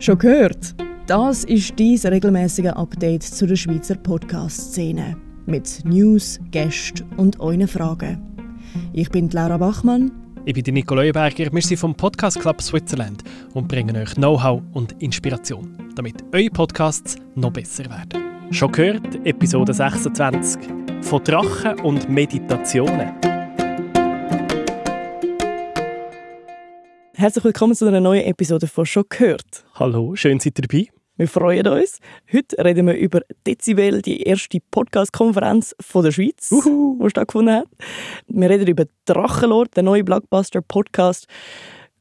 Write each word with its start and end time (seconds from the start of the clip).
Schon 0.00 0.16
gehört? 0.16 0.74
Das 1.06 1.44
ist 1.44 1.78
dies 1.78 2.06
regelmäßige 2.06 2.68
Update 2.68 3.22
zu 3.22 3.46
der 3.46 3.56
Schweizer 3.56 3.96
Podcast-Szene. 3.96 5.14
Mit 5.44 5.84
News, 5.84 6.40
Gästen 6.50 7.04
und 7.18 7.38
euren 7.38 7.68
Fragen. 7.68 8.18
Ich 8.94 9.10
bin 9.10 9.28
Laura 9.28 9.58
Bachmann. 9.58 10.10
Ich 10.46 10.54
bin 10.54 10.72
Nico 10.72 10.94
Leuenberger. 10.94 11.52
Wir 11.52 11.60
sind 11.60 11.76
vom 11.76 11.94
Podcast 11.94 12.40
Club 12.40 12.62
Switzerland 12.62 13.22
und 13.52 13.68
bringen 13.68 13.94
euch 13.94 14.14
Know-how 14.14 14.62
und 14.72 14.94
Inspiration, 15.02 15.76
damit 15.96 16.24
eure 16.32 16.48
Podcasts 16.48 17.16
noch 17.34 17.52
besser 17.52 17.84
werden. 17.84 18.24
Schon 18.52 18.72
gehört? 18.72 19.26
Episode 19.26 19.74
26. 19.74 20.62
Von 21.02 21.22
Drachen 21.24 21.78
und 21.80 22.08
Meditationen. 22.08 23.29
Herzlich 27.20 27.44
willkommen 27.44 27.74
zu 27.74 27.86
einer 27.86 28.00
neuen 28.00 28.24
Episode 28.24 28.66
von 28.66 28.86
«Schon 28.86 29.04
gehört». 29.10 29.66
Hallo, 29.74 30.16
schön 30.16 30.40
seid 30.40 30.58
ihr 30.58 30.62
dabei. 30.66 30.88
Wir 31.18 31.28
freuen 31.28 31.68
uns. 31.68 31.98
Heute 32.32 32.56
reden 32.64 32.86
wir 32.86 32.94
über 32.94 33.20
Dezibel, 33.46 34.00
die 34.00 34.22
erste 34.22 34.56
Podcast-Konferenz 34.70 35.76
der 35.94 36.12
Schweiz, 36.12 36.48
die 36.48 37.10
stattgefunden 37.10 37.56
hat. 37.56 37.66
Wir 38.26 38.48
reden 38.48 38.66
über 38.68 38.86
Drachenlord, 39.04 39.76
den 39.76 39.84
neuen 39.84 40.06
Blockbuster-Podcast. 40.06 41.26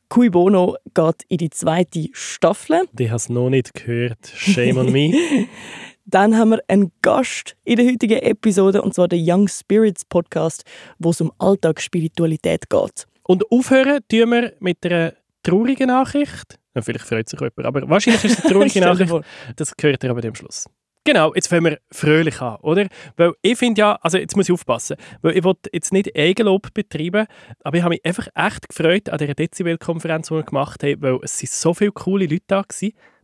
Cui 0.08 0.30
Bono 0.30 0.78
geht 0.94 1.24
in 1.28 1.40
die 1.40 1.50
zweite 1.50 2.08
Staffel. 2.14 2.84
Ich 2.98 3.10
habe 3.10 3.18
es 3.18 3.28
noch 3.28 3.50
nicht 3.50 3.74
gehört. 3.74 4.26
Shame 4.34 4.78
on 4.78 4.90
me. 4.90 5.12
Dann 6.06 6.38
haben 6.38 6.52
wir 6.52 6.64
einen 6.70 6.94
Gast 7.02 7.58
in 7.66 7.76
der 7.76 7.88
heutigen 7.88 8.20
Episode, 8.20 8.82
und 8.82 8.94
zwar 8.94 9.10
den 9.10 9.22
Young 9.30 9.50
Spirits 9.50 10.06
Podcast, 10.06 10.64
wo 10.98 11.10
es 11.10 11.20
um 11.20 11.34
Alltagsspiritualität 11.40 12.70
geht. 12.70 13.06
Und 13.30 13.44
aufhören 13.52 14.00
tun 14.10 14.32
wir 14.32 14.54
mit 14.60 14.84
einer 14.84 15.14
traurigen 15.44 15.90
Nachricht. 15.90 16.58
Ja, 16.74 16.82
vielleicht 16.82 17.06
freut 17.06 17.30
sich 17.30 17.40
jemand, 17.40 17.64
aber 17.64 17.88
wahrscheinlich 17.88 18.24
ist 18.24 18.40
es 18.40 18.44
eine 18.44 18.54
traurige 18.54 18.80
Nachricht. 18.80 19.14
Das 19.56 19.78
gehört 19.78 20.04
ihr 20.04 20.10
aber 20.10 20.28
am 20.28 20.34
Schluss. 20.34 20.66
Genau, 21.04 21.32
jetzt 21.36 21.48
fangen 21.48 21.66
wir 21.66 21.78
fröhlich 21.92 22.42
an, 22.42 22.56
oder? 22.62 22.88
Weil 23.18 23.34
ich 23.44 23.56
finde 23.56 23.82
ja, 23.82 24.00
also 24.02 24.18
jetzt 24.18 24.36
muss 24.36 24.50
ich 24.50 24.54
aufpassen, 24.54 24.98
weil 25.22 25.38
ich 25.38 25.44
will 25.44 25.54
jetzt 25.72 25.94
nicht 25.94 26.18
Eigenlob 26.18 26.74
betreiben, 26.74 27.28
aber 27.64 27.78
ich 27.78 27.84
habe 27.84 27.94
mich 27.94 28.04
einfach 28.04 28.30
echt 28.34 28.68
gefreut 28.68 29.10
an 29.10 29.20
dieser 29.20 29.36
Dezibel-Konferenz, 29.36 30.30
die 30.30 30.34
wir 30.34 30.44
gemacht 30.44 30.82
haben, 30.82 31.00
weil 31.04 31.20
es 31.22 31.38
sind 31.38 31.52
so 31.52 31.76
viele 31.76 31.92
coole 31.92 32.26
Leute 32.26 32.46
da 32.48 32.56
waren. 32.58 32.66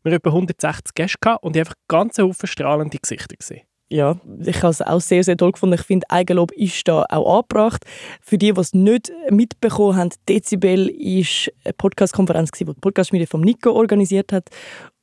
Wir 0.04 0.14
hatten 0.14 0.14
etwa 0.14 0.30
160 0.30 0.94
Gäste 0.94 1.38
und 1.42 1.56
ich 1.56 1.62
einfach 1.62 1.76
ganz 1.88 2.20
Haufen 2.20 2.46
strahlende 2.46 3.00
Gesichter 3.00 3.36
gesehen 3.36 3.64
ja, 3.90 4.18
ich 4.44 4.58
habe 4.64 4.72
es 4.72 4.82
auch 4.82 5.00
sehr, 5.00 5.24
sehr 5.24 5.38
toll 5.38 5.52
gefunden. 5.52 5.76
Ich 5.76 5.86
finde, 5.86 6.10
Eigenlob 6.10 6.52
ist 6.54 6.88
da 6.88 7.06
auch 7.10 7.38
angebracht. 7.38 7.86
Für 8.22 8.38
die, 8.38 8.52
die 8.52 8.60
es 8.60 8.74
nicht 8.74 9.12
mitbekommen 9.30 9.96
haben, 9.96 10.10
Dezibel 10.28 10.88
war 10.88 11.54
eine 11.64 11.74
Podcast-Konferenz, 11.74 12.52
die 12.52 12.66
die 12.66 12.74
Podcast-Schmiede 12.74 13.28
von 13.28 13.42
Nico 13.42 13.72
organisiert 13.72 14.32
hat. 14.32 14.50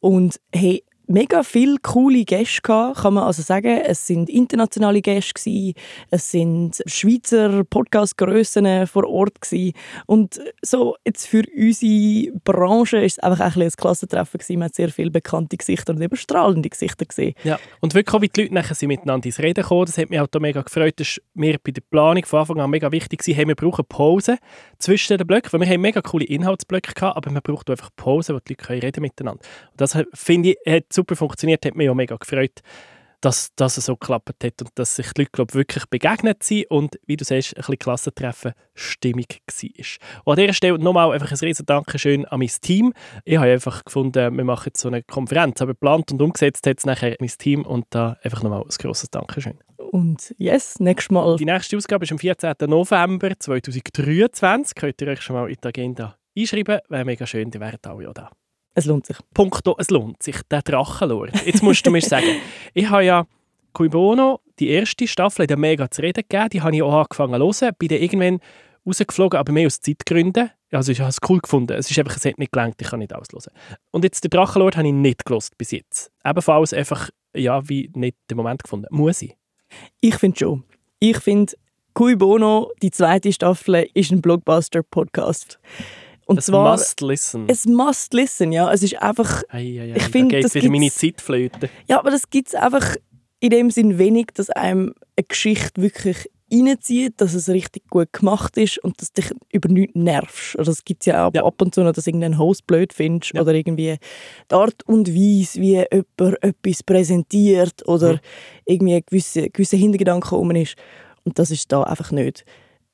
Und 0.01 0.41
hey, 0.53 0.83
mega 1.13 1.43
viele 1.43 1.77
coole 1.83 2.25
Gäste 2.25 2.63
gehabt, 2.63 3.03
kann 3.03 3.15
man 3.15 3.25
also 3.25 3.43
sagen. 3.43 3.83
Es 3.85 4.07
sind 4.07 4.31
internationale 4.31 5.03
Gäste 5.03 5.35
gewesen, 5.35 5.75
es 6.11 6.31
sind 6.31 6.83
Schweizer 6.87 7.65
Podcast-Grössen 7.65 8.87
vor 8.87 9.09
Ort 9.09 9.41
gewesen. 9.41 9.75
und 10.07 10.41
so 10.63 10.97
jetzt 11.05 11.27
für 11.27 11.45
unsere 11.57 12.33
Branche 12.45 12.99
ist 12.99 13.13
es 13.13 13.19
einfach 13.19 13.57
ein, 13.57 13.63
ein 13.63 13.71
Klassentreffen 13.71 14.39
gewesen. 14.39 14.59
Man 14.59 14.67
hat 14.67 14.75
sehr 14.75 14.89
viele 14.89 15.11
bekannte 15.11 15.57
Gesichter 15.57 15.93
und 15.93 16.01
eben 16.01 16.17
strahlende 16.17 16.69
Gesichter 16.69 17.05
gesehen. 17.05 17.35
Ja, 17.45 17.59
und 17.81 17.95
wirklich 17.95 18.15
auch, 18.15 18.23
wie 18.23 18.29
die 18.29 18.43
Leute 18.43 18.55
nachher 18.55 18.75
sind 18.75 18.89
miteinander 18.89 19.27
ins 19.27 19.39
Reden 19.39 19.63
gekommen, 19.63 19.87
das 19.87 19.99
hat 19.99 20.09
mich 20.09 20.21
auch 20.21 20.29
mega 20.41 20.63
gefreut. 20.63 20.95
Das 20.97 21.19
war 21.19 21.25
mir 21.35 21.59
bei 21.63 21.73
der 21.73 21.83
Planung 21.83 22.25
von 22.25 22.41
Anfang 22.41 22.61
an 22.61 22.71
mega 22.71 22.91
wichtig 22.91 23.21
gewesen. 23.21 23.37
Hey, 23.37 23.47
wir 23.47 23.55
brauchen 23.55 23.85
Pause 23.85 24.39
zwischen 24.79 25.19
den 25.19 25.27
Blöcken, 25.27 25.53
weil 25.53 25.61
wir 25.61 25.69
haben 25.69 25.81
mega 25.83 26.01
coole 26.01 26.25
Inhaltsblöcke 26.25 26.95
gehabt, 26.95 27.17
aber 27.17 27.31
man 27.31 27.43
braucht 27.43 27.69
einfach 27.69 27.91
Pause, 27.97 28.35
wo 28.35 28.39
die 28.39 28.53
Leute 28.53 28.65
können 28.65 28.81
reden 28.81 29.03
miteinander. 29.03 29.43
Und 29.73 29.81
das 29.81 29.99
finde 30.15 30.51
ich 30.51 30.57
hat 30.67 30.93
super 31.03 31.17
funktioniert, 31.17 31.64
hat 31.67 31.75
mich 31.75 31.91
auch 31.91 31.95
mega 31.95 32.17
gefreut, 32.17 32.63
dass 33.23 33.55
das 33.55 33.77
so 33.77 33.96
geklappt 33.96 34.45
hat 34.45 34.63
und 34.63 34.70
dass 34.74 34.96
sich 34.96 35.13
die 35.13 35.23
Leute 35.23 35.30
glaub, 35.33 35.55
wirklich 35.55 35.86
begegnet 35.86 36.42
sind 36.42 36.68
und, 36.70 36.98
wie 37.07 37.17
du 37.17 37.24
sagst, 37.24 37.57
ein 37.57 37.61
bisschen 37.61 37.79
Klassentreffen 37.79 38.52
stimmig 38.74 39.41
war. 39.46 40.23
Und 40.24 40.33
an 40.33 40.41
dieser 40.41 40.55
Stelle 40.55 40.79
nochmal 40.79 41.12
einfach 41.12 41.30
ein 41.30 41.39
riesen 41.39 41.64
Dankeschön 41.64 42.24
an 42.27 42.41
mein 42.41 42.51
Team. 42.61 42.92
Ich 43.24 43.36
habe 43.36 43.51
einfach 43.51 43.85
gefunden, 43.85 44.36
wir 44.36 44.45
machen 44.45 44.64
jetzt 44.67 44.80
so 44.80 44.89
eine 44.89 45.02
Konferenz, 45.05 45.62
aber 45.62 45.73
geplant 45.73 46.11
und 46.11 46.20
umgesetzt 46.20 46.67
hat 46.67 46.79
es 46.79 46.85
nachher 46.85 47.17
mein 47.20 47.29
Team 47.29 47.64
und 47.64 47.86
da 47.91 48.17
einfach 48.23 48.42
nochmal 48.42 48.62
ein 48.62 48.77
grosses 48.79 49.11
Dankeschön. 49.11 49.58
Und 49.77 50.35
yes, 50.39 50.80
nächstes 50.80 51.12
Mal. 51.12 51.36
Die 51.36 51.45
nächste 51.45 51.77
Ausgabe 51.77 52.05
ist 52.05 52.12
am 52.12 52.18
14. 52.18 52.55
November 52.67 53.39
2023. 53.39 54.74
Könnt 54.74 55.01
ihr 55.01 55.08
euch 55.08 55.23
schon 55.23 55.36
mal 55.36 55.48
in 55.48 55.58
die 55.62 55.68
Agenda 55.68 56.17
einschreiben. 56.36 56.80
Wäre 56.89 57.05
mega 57.05 57.27
schön, 57.27 57.51
die 57.51 57.61
wären 57.61 57.79
alle 57.86 58.08
auch 58.08 58.14
da. 58.14 58.30
Es 58.75 58.87
lohnt 58.87 59.07
sich. 59.07 59.17
Punkto, 59.35 59.77
es 59.79 59.91
lohnt 59.91 60.23
sich, 60.23 60.37
der 60.51 60.63
Drachenlord. 60.63 61.45
Jetzt 61.47 61.63
musst 61.63 61.87
du 61.87 61.91
mir 61.91 62.01
sagen, 62.01 62.27
ich 62.75 62.89
habe 62.89 63.05
ja 63.05 63.27
Cui 63.73 63.89
Bono, 63.89 64.41
die 64.59 64.69
erste 64.69 65.07
Staffel, 65.07 65.47
der 65.47 65.57
mega 65.57 65.91
zu 65.91 66.03
reden 66.03 66.25
gegeben, 66.29 66.49
die 66.51 66.63
habe 66.63 66.75
ich 66.75 66.83
auch 66.83 67.03
angefangen 67.03 67.53
zu 67.53 67.67
hören, 67.67 67.75
bin 67.79 67.89
dann 67.89 67.99
irgendwann 67.99 68.41
rausgeflogen, 68.87 69.39
aber 69.39 69.53
mehr 69.53 69.67
aus 69.67 69.81
Zeitgründen. 69.81 70.51
Also 70.71 70.93
ich 70.93 71.01
habe 71.01 71.11
es 71.11 71.19
cool 71.29 71.41
gefunden. 71.41 71.75
Es 71.75 71.91
ist 71.91 71.99
einfach, 71.99 72.17
es 72.17 72.25
hat 72.25 72.39
nicht 72.39 72.53
gelangt, 72.53 72.81
ich 72.81 72.89
kann 72.89 73.01
nicht 73.01 73.15
auslösen. 73.15 73.53
Und 73.91 74.05
jetzt 74.05 74.25
den 74.25 74.31
Drachenlord 74.31 74.77
habe 74.77 74.89
ich 74.89 74.95
nicht 74.95 75.25
gelost 75.25 75.57
bis 75.59 75.71
jetzt. 75.71 76.11
Ebenfalls 76.25 76.73
einfach, 76.73 77.11
ja, 77.35 77.69
wie 77.69 77.91
nicht 77.95 78.17
den 78.31 78.37
Moment 78.37 78.63
gefunden. 78.63 78.87
Muss 78.91 79.23
ich? 79.23 79.37
Ich 80.01 80.17
finde 80.17 80.39
schon. 80.39 80.65
Ich 80.99 81.19
finde, 81.19 81.53
Cui 81.95 82.17
Bono, 82.17 82.73
die 82.81 82.91
zweite 82.91 83.33
Staffel, 83.33 83.87
ist 83.93 84.13
ein 84.13 84.23
Blockbuster-Podcast. 84.23 85.59
Und 86.27 86.39
es 86.39 86.47
zwar, 86.47 86.73
must 86.73 87.01
listen. 87.01 87.45
Es 87.49 87.67
must 87.67 88.15
listen, 88.15 88.53
ja. 88.53 88.73
Es 88.73 88.83
ist 88.83 89.01
einfach... 89.03 89.43
Ei, 89.49 89.81
ei, 89.81 89.93
ei, 89.93 89.97
ich 89.97 90.05
finde, 90.05 90.41
da 90.41 90.49
geht 90.49 90.55
wieder 90.55 90.71
meine 90.71 90.91
Zeitflöte. 90.91 91.69
Ja, 91.89 91.99
aber 91.99 92.11
das 92.11 92.31
gibt 92.31 92.49
es 92.49 92.55
einfach 92.55 92.97
in 93.41 93.51
dem 93.51 93.71
Sinn 93.71 93.99
wenig, 93.99 94.29
dass 94.35 94.51
einem 94.51 94.95
eine 95.17 95.25
Geschichte 95.27 95.83
wirklich 95.83 96.29
reinzieht, 96.53 97.21
dass 97.21 97.35
es 97.35 97.49
richtig 97.49 97.89
gut 97.89 98.13
gemacht 98.13 98.57
ist 98.57 98.79
und 98.85 99.01
dass 99.01 99.13
dich 99.13 99.33
über 99.53 99.69
nichts 99.69 99.95
nervst. 99.95 100.59
Also 100.59 100.71
es 100.71 100.85
gibt 100.85 101.07
ja 101.07 101.27
auch 101.27 101.35
ja. 101.35 101.45
ab 101.45 101.61
und 101.61 101.75
zu 101.75 101.83
noch, 101.83 101.93
dass 101.93 102.07
irgendein 102.07 102.39
Host 102.39 102.67
blöd 102.67 102.93
findest 102.93 103.35
ja. 103.35 103.41
oder 103.41 103.55
irgendwie 103.55 103.97
die 104.51 104.55
Art 104.55 104.83
und 104.87 105.09
Weise, 105.09 105.61
wie 105.61 105.85
jemand 105.91 106.43
etwas 106.43 106.83
präsentiert 106.83 107.87
oder 107.89 108.15
mhm. 108.15 108.21
irgendwie 108.67 108.95
ein 108.95 109.03
gewisser 109.07 109.49
gewisse 109.49 109.77
Hintergedanke 109.77 110.35
rum 110.35 110.51
ist. 110.53 110.77
Und 111.25 111.39
das 111.39 111.51
ist 111.51 111.71
da 111.73 111.83
einfach 111.85 112.11
nicht. 112.11 112.45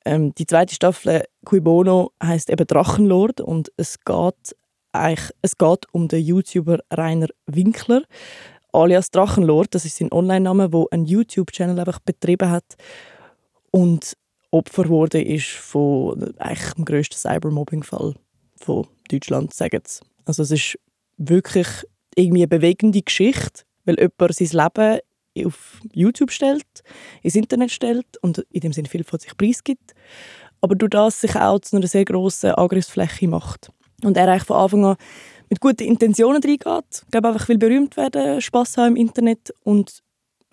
Ähm, 0.09 0.33
die 0.33 0.47
zweite 0.47 0.73
Staffel 0.73 1.23
Cui 1.45 1.59
Bono 1.59 2.13
heißt 2.23 2.49
eben 2.49 2.65
Drachenlord 2.65 3.41
und 3.41 3.71
es 3.77 3.99
geht 4.03 4.55
eigentlich, 4.91 5.29
es 5.43 5.55
geht 5.55 5.85
um 5.91 6.07
den 6.07 6.25
YouTuber 6.25 6.79
Rainer 6.91 7.27
Winkler 7.45 8.01
alias 8.73 9.11
Drachenlord. 9.11 9.75
Das 9.75 9.85
ist 9.85 9.97
sein 9.97 10.11
Online-Name, 10.11 10.73
wo 10.73 10.87
ein 10.89 11.05
YouTube-Channel 11.05 11.77
einfach 11.77 11.99
betrieben 11.99 12.49
hat 12.49 12.65
und 13.69 14.17
Opfer 14.49 14.89
wurde 14.89 15.21
ist 15.21 15.49
von 15.49 16.33
eigentlich 16.39 16.73
dem 16.73 16.85
grössten 16.85 17.15
Cybermobbing-Fall 17.15 18.15
von 18.59 18.87
Deutschland, 19.11 19.53
sagen 19.53 19.83
sie. 19.85 20.01
Also 20.25 20.41
es 20.41 20.49
ist 20.49 20.79
wirklich 21.17 21.67
irgendwie 22.15 22.41
eine 22.41 22.47
bewegende 22.47 23.03
Geschichte, 23.03 23.61
weil 23.85 23.99
jemand 23.99 24.33
sein 24.33 24.47
Leben 24.47 24.99
auf 25.45 25.79
YouTube 25.93 26.31
stellt, 26.31 26.65
ins 27.21 27.35
Internet 27.35 27.71
stellt 27.71 28.17
und 28.21 28.39
in 28.49 28.61
dem 28.61 28.73
Sinne 28.73 28.89
viel 28.89 29.03
von 29.03 29.19
sich 29.19 29.35
preisgibt, 29.37 29.93
aber 30.61 30.75
durch 30.75 30.91
das 30.91 31.21
sich 31.21 31.35
auch 31.35 31.59
zu 31.59 31.77
einer 31.77 31.87
sehr 31.87 32.05
grossen 32.05 32.51
Angriffsfläche 32.51 33.27
macht. 33.27 33.71
Und 34.03 34.17
er 34.17 34.27
eigentlich 34.27 34.43
von 34.43 34.57
Anfang 34.57 34.85
an 34.85 34.95
mit 35.49 35.59
guten 35.59 35.83
Intentionen 35.83 36.41
reingeht. 36.43 37.03
Ich 37.05 37.11
glaube 37.11 37.29
einfach, 37.29 37.47
will 37.49 37.57
berühmt 37.57 37.97
werden, 37.97 38.41
Spass 38.41 38.77
haben 38.77 38.95
im 38.95 39.07
Internet 39.07 39.53
und 39.63 40.03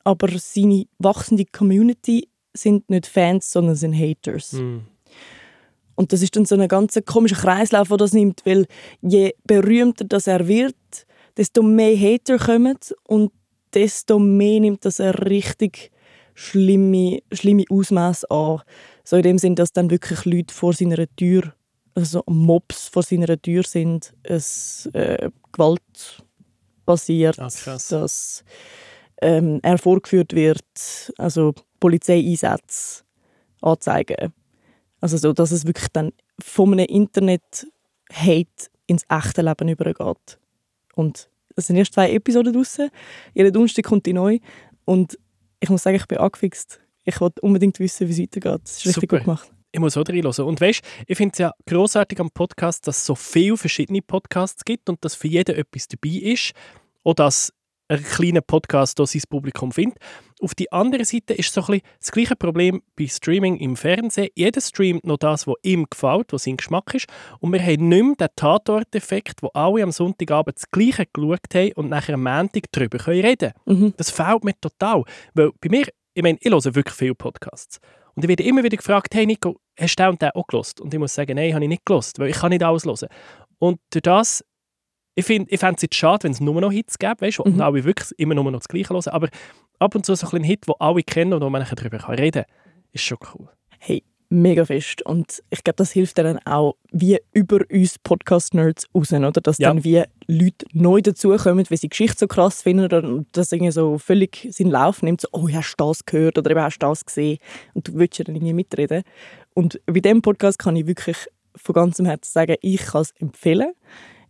aber 0.05 0.29
seine 0.39 0.87
wachsende 0.99 1.45
Community 1.47 2.29
sind 2.55 2.89
nicht 2.89 3.07
Fans, 3.07 3.51
sondern 3.51 3.75
sind 3.75 3.95
Haters. 3.95 4.53
Mm. 4.53 4.79
Und 5.97 6.13
das 6.13 6.23
ist 6.23 6.37
dann 6.37 6.45
so 6.45 6.55
ein 6.55 6.69
ganz 6.69 6.99
komischer 7.05 7.37
Kreislauf, 7.37 7.89
der 7.89 7.97
das 7.97 8.13
nimmt, 8.13 8.45
weil 8.45 8.67
je 9.03 9.35
berühmter 9.45 10.05
das 10.05 10.27
er 10.27 10.47
wird, 10.47 10.77
desto 11.37 11.63
mehr 11.63 11.99
Hater 11.99 12.39
kommen 12.39 12.79
und 13.05 13.33
desto 13.77 14.19
mehr 14.19 14.61
nimmt 14.61 14.85
das 14.85 15.01
ein 15.01 15.11
richtig 15.11 15.93
schlimme, 16.35 17.23
schlimme 17.31 17.65
Ausmaß 17.71 18.25
an. 18.25 18.63
So 19.05 19.17
in 19.17 19.23
dem 19.23 19.39
Sinn, 19.39 19.55
dass 19.55 19.73
dann 19.73 19.91
wirklich 19.91 20.25
Leute 20.25 20.53
vor 20.55 20.73
seiner 20.73 21.07
Tür, 21.15 21.55
also 21.95 22.23
Mobs 22.27 22.89
vor 22.89 23.03
seiner 23.03 23.41
Tür 23.41 23.63
sind, 23.63 24.15
es 24.23 24.87
äh, 24.95 25.31
Gewalt 25.53 26.25
passiert, 26.87 27.39
ah, 27.39 27.49
dass 27.91 28.45
ähm, 29.21 29.61
er 29.63 29.79
vorgeführt 29.79 30.35
wird, 30.35 31.13
also 31.19 31.55
Polizeieinsätze 31.79 33.05
anzeigen. 33.61 34.33
Also 35.01 35.19
so, 35.19 35.33
dass 35.33 35.53
es 35.53 35.67
wirklich 35.67 35.89
dann 35.93 36.13
von 36.41 36.73
einem 36.73 36.87
Internet-Hate 36.87 38.71
ins 38.87 39.05
echte 39.09 39.43
Leben 39.43 39.69
übergeht. 39.69 40.39
Und 40.95 41.29
es 41.57 41.67
sind 41.67 41.77
erst 41.77 41.95
zwei 41.95 42.13
Episoden 42.13 42.53
draussen. 42.53 42.91
Jeden 43.35 43.53
Donnerstag 43.53 43.85
kommt 43.85 44.07
die 44.07 44.13
neu. 44.13 44.39
Und 44.85 45.19
ich 45.61 45.69
muss 45.69 45.83
sagen, 45.83 45.97
ich 45.97 46.07
bin 46.07 46.19
angefixt. 46.19 46.81
Ich 47.05 47.21
wollte 47.21 47.41
unbedingt 47.41 47.79
wissen, 47.81 48.09
wie 48.09 48.13
es 48.13 48.19
weitergeht. 48.19 48.61
Das 48.63 48.79
ist 48.79 48.87
richtig 48.87 49.03
Super. 49.03 49.17
gut 49.19 49.25
gemacht. 49.25 49.53
ich 49.73 49.81
muss 49.81 49.97
auch 49.97 50.09
reinhören. 50.09 50.47
Und 50.47 50.61
weißt, 50.61 50.83
ich 51.07 51.17
finde 51.17 51.33
es 51.33 51.39
ja 51.39 51.53
großartig 51.67 52.21
am 52.21 52.31
Podcast, 52.31 52.87
dass 52.87 52.99
es 52.99 53.07
so 53.07 53.15
viele 53.15 53.57
verschiedene 53.57 54.03
Podcasts 54.03 54.65
gibt 54.65 54.89
und 54.89 55.05
dass 55.05 55.15
für 55.15 55.29
jeden 55.29 55.57
etwas 55.57 55.89
dabei 55.89 56.17
ist. 56.17 56.53
Auch 57.05 57.15
dass 57.15 57.53
ein 57.89 58.03
kleiner 58.03 58.41
Podcast 58.41 58.99
hier 58.99 59.07
sein 59.07 59.23
Publikum 59.29 59.73
findet. 59.73 59.99
Auf 60.41 60.55
der 60.55 60.73
anderen 60.73 61.05
Seite 61.05 61.35
ist 61.35 61.53
so 61.53 61.63
ein 61.63 61.67
bisschen 61.67 61.83
das 61.99 62.13
gleiche 62.13 62.37
Problem 62.37 62.83
bei 62.97 63.07
Streaming 63.07 63.57
im 63.57 63.77
Fernsehen. 63.77 64.29
Jeder 64.35 64.61
streamt 64.61 65.07
noch 65.07 65.17
das, 65.17 65.47
was 65.47 65.55
ihm 65.63 65.87
gefällt, 65.89 66.33
was 66.33 66.45
sein 66.45 66.57
Geschmack 66.57 66.95
ist. 66.95 67.07
Und 67.41 67.53
wir 67.53 67.63
haben 67.63 67.89
nicht 67.89 68.05
mehr 68.05 68.15
den 68.17 68.29
Tatort-Effekt, 68.37 69.43
wo 69.43 69.49
alle 69.55 69.83
am 69.83 69.93
Sonntagabend 69.93 70.57
das 70.57 70.71
Gleiche 70.71 71.07
geschaut 71.13 71.55
haben 71.55 71.73
und 71.73 71.89
nachher 71.89 72.15
am 72.15 72.25
Montag 72.25 72.65
darüber 72.73 73.07
reden 73.07 73.53
können. 73.65 73.81
Mhm. 73.81 73.95
Das 73.97 74.11
fehlt 74.11 74.45
mir 74.45 74.55
total. 74.61 75.05
Weil 75.35 75.53
bei 75.61 75.69
mir, 75.71 75.87
ich 76.15 76.23
meine, 76.23 76.39
ich 76.41 76.51
höre 76.51 76.75
wirklich 76.75 76.97
viele 76.97 77.15
Podcasts. 77.15 77.79
Und 78.15 78.25
ich 78.25 78.29
werde 78.29 78.43
immer 78.45 78.65
wieder 78.65 78.77
gefragt, 78.77 79.15
hey 79.15 79.27
Nico, 79.27 79.61
hast 79.79 79.99
du 79.99 80.03
den 80.03 80.11
und 80.11 80.23
den 80.23 80.31
auch 80.31 80.47
gelost? 80.47 80.81
Und 80.81 80.93
ich 80.93 80.99
muss 80.99 81.15
sagen, 81.15 81.37
nein, 81.37 81.55
habe 81.55 81.65
ich 81.65 81.69
nicht 81.69 81.85
gelost, 81.85 82.19
weil 82.19 82.31
ich 82.31 82.37
kann 82.37 82.51
nicht 82.51 82.63
alles 82.63 82.85
hören. 82.85 83.09
Und 83.59 83.79
durch 83.91 84.03
das 84.03 84.45
ich, 85.17 85.25
find, 85.25 85.51
ich 85.51 85.59
fände 85.59 85.77
es 85.77 85.83
jetzt 85.83 85.95
schade, 85.95 86.25
wenn 86.25 86.33
es 86.33 86.41
nur 86.41 86.61
noch 86.61 86.71
Hits 86.71 86.99
gäbe, 86.99 87.21
weißt, 87.21 87.39
wo 87.39 87.49
mhm. 87.49 87.61
alle 87.61 87.85
wirklich 87.85 88.13
immer 88.19 88.35
nur 88.35 88.45
noch 88.45 88.61
das 88.61 88.69
Gleiche 88.69 88.91
hören. 88.91 89.09
Aber 89.09 89.29
ab 89.79 89.95
und 89.95 90.05
zu 90.05 90.15
so 90.15 90.29
ein 90.37 90.45
Hit, 90.45 90.69
den 90.69 90.75
alle 90.79 91.03
kennen 91.03 91.33
und 91.33 91.41
wo 91.41 91.51
man 91.51 91.67
darüber 91.75 92.07
reden 92.17 92.45
kann, 92.45 92.55
ist 92.93 93.03
schon 93.03 93.19
cool. 93.35 93.49
Hey, 93.79 94.05
mega 94.29 94.67
fest. 94.67 95.01
Und 95.03 95.43
ich 95.49 95.65
glaube, 95.65 95.77
das 95.77 95.91
hilft 95.93 96.19
dann 96.19 96.39
auch 96.45 96.77
wie 96.93 97.19
über 97.33 97.61
uns 97.73 97.99
Podcast-Nerds 97.99 98.89
raus, 98.95 99.13
oder? 99.13 99.33
Dass 99.33 99.57
ja. 99.57 99.69
dann 99.69 99.85
wie 99.85 100.03
Leute 100.27 100.67
neu 100.75 101.01
dazukommen, 101.01 101.65
weil 101.71 101.79
sie 101.79 101.87
die 101.87 101.89
Geschichte 101.89 102.19
so 102.19 102.27
krass 102.27 102.61
finden 102.61 103.05
und 103.07 103.27
das 103.33 103.53
irgendwie 103.53 103.73
so 103.73 103.97
völlig 103.97 104.49
seinen 104.51 104.71
Lauf 104.71 105.03
nimmt. 105.03 105.23
So, 105.23 105.29
oh, 105.33 105.49
hast 105.49 105.77
du 105.79 105.85
das 105.87 106.05
gehört 106.05 106.37
oder 106.37 106.51
eben 106.51 106.61
hast 106.61 106.79
du 106.79 106.87
das 106.87 107.07
gesehen? 107.07 107.39
Und 107.73 107.89
du 107.89 107.95
willst 107.95 108.19
ja 108.19 108.25
dann 108.25 108.35
irgendwie 108.35 108.53
mitreden. 108.53 109.03
Und 109.55 109.81
bei 109.87 110.01
diesem 110.01 110.21
Podcast 110.21 110.59
kann 110.59 110.77
ich 110.77 110.87
wirklich 110.87 111.17
von 111.55 111.75
ganzem 111.75 112.05
Herzen 112.05 112.31
sagen, 112.31 112.57
ich 112.61 112.83
kann 112.83 113.01
es 113.01 113.13
empfehlen. 113.13 113.73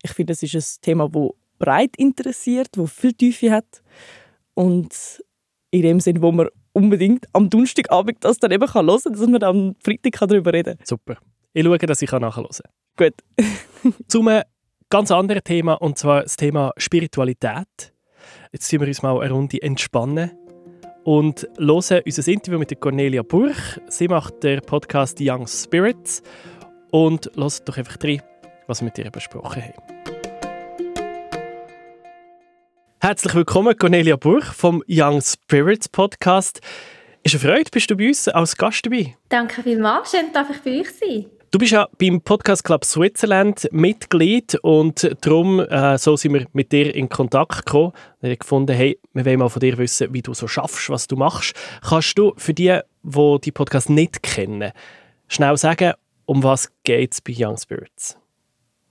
Ich 0.02 0.12
finde, 0.12 0.32
es 0.32 0.42
ist 0.42 0.54
ein 0.54 0.82
Thema, 0.82 1.08
das 1.08 1.30
breit 1.58 1.96
interessiert, 1.96 2.68
das 2.72 2.92
viel 2.92 3.12
Tiefe 3.12 3.50
hat 3.50 3.82
und 4.54 5.22
in 5.70 5.82
dem 5.82 6.00
Sinn, 6.00 6.22
wo 6.22 6.32
man 6.32 6.48
unbedingt 6.72 7.26
am 7.32 7.48
Donnerstagabend 7.48 8.18
das 8.24 8.38
dann 8.38 8.50
eben 8.50 8.66
kann 8.66 8.86
hören 8.86 9.00
kann, 9.02 9.12
dass 9.12 9.28
man 9.28 9.40
dann 9.40 9.56
am 9.56 9.76
Freitag 9.82 10.28
darüber 10.28 10.52
reden 10.52 10.76
kann. 10.76 10.86
Super. 10.86 11.16
Ich 11.52 11.64
schaue, 11.64 11.78
dass 11.78 12.02
ich 12.02 12.12
nachher 12.12 12.42
hören 12.42 12.48
kann. 12.96 13.12
Gut. 13.12 13.94
Zu 14.08 14.20
einem 14.20 14.42
ganz 14.90 15.10
anderen 15.10 15.42
Thema, 15.42 15.74
und 15.74 15.98
zwar 15.98 16.22
das 16.22 16.36
Thema 16.36 16.72
Spiritualität. 16.76 17.94
Jetzt 18.52 18.68
sind 18.68 18.80
wir 18.80 18.88
uns 18.88 19.02
mal 19.02 19.20
eine 19.20 19.32
Runde 19.32 19.60
entspannen 19.62 20.30
und 21.04 21.48
hören 21.58 22.02
unser 22.04 22.28
Interview 22.28 22.58
mit 22.58 22.70
der 22.70 22.78
Cornelia 22.78 23.22
Burch. 23.22 23.80
Sie 23.88 24.08
macht 24.08 24.42
den 24.42 24.60
Podcast 24.60 25.18
Young 25.20 25.46
Spirits 25.46 26.22
und 26.90 27.30
hört 27.36 27.68
doch 27.68 27.76
einfach 27.76 27.96
rein, 28.02 28.22
was 28.66 28.80
wir 28.80 28.86
mit 28.86 28.98
ihr 28.98 29.10
besprochen 29.10 29.62
haben. 29.62 29.74
Herzlich 33.00 33.34
willkommen, 33.34 33.76
Cornelia 33.76 34.16
Burch 34.16 34.46
vom 34.46 34.82
Young 34.88 35.20
Spirits 35.20 35.88
Podcast. 35.88 36.60
Ist 37.22 37.34
eine 37.34 37.52
Freude, 37.52 37.70
bist 37.70 37.90
du 37.90 37.96
bei 37.96 38.08
uns 38.08 38.26
als 38.28 38.56
Gast 38.56 38.84
dabei? 38.86 39.16
Danke 39.28 39.62
vielmals, 39.62 40.10
schön 40.10 40.32
darf 40.32 40.50
ich 40.50 40.60
bei 40.60 40.80
euch 40.80 40.90
sein. 40.90 41.26
Du 41.52 41.58
bist 41.58 41.72
ja 41.72 41.88
beim 41.98 42.20
Podcast 42.20 42.64
Club 42.64 42.84
Switzerland 42.84 43.68
Mitglied 43.70 44.56
und 44.56 45.08
darum 45.20 45.60
äh, 45.60 45.96
so 45.96 46.16
sind 46.16 46.34
wir 46.34 46.46
mit 46.52 46.72
dir 46.72 46.92
in 46.94 47.08
Kontakt 47.08 47.64
gekommen. 47.64 47.92
Wir 48.20 48.30
haben 48.30 48.38
gefunden, 48.38 48.74
hey, 48.74 48.98
wir 49.12 49.24
wollen 49.24 49.38
mal 49.38 49.48
von 49.48 49.60
dir 49.60 49.78
wissen, 49.78 50.12
wie 50.12 50.22
du 50.22 50.34
so 50.34 50.48
schaffst, 50.48 50.90
was 50.90 51.06
du 51.06 51.16
machst. 51.16 51.54
Kannst 51.88 52.18
du 52.18 52.34
für 52.36 52.52
die, 52.52 52.80
die 53.02 53.36
die 53.44 53.52
Podcast 53.52 53.88
nicht 53.88 54.22
kennen, 54.22 54.72
schnell 55.28 55.56
sagen, 55.56 55.92
um 56.24 56.42
was 56.42 56.72
geht 56.82 57.12
es 57.12 57.20
bei 57.20 57.32
Young 57.36 57.56
Spirits? 57.56 58.18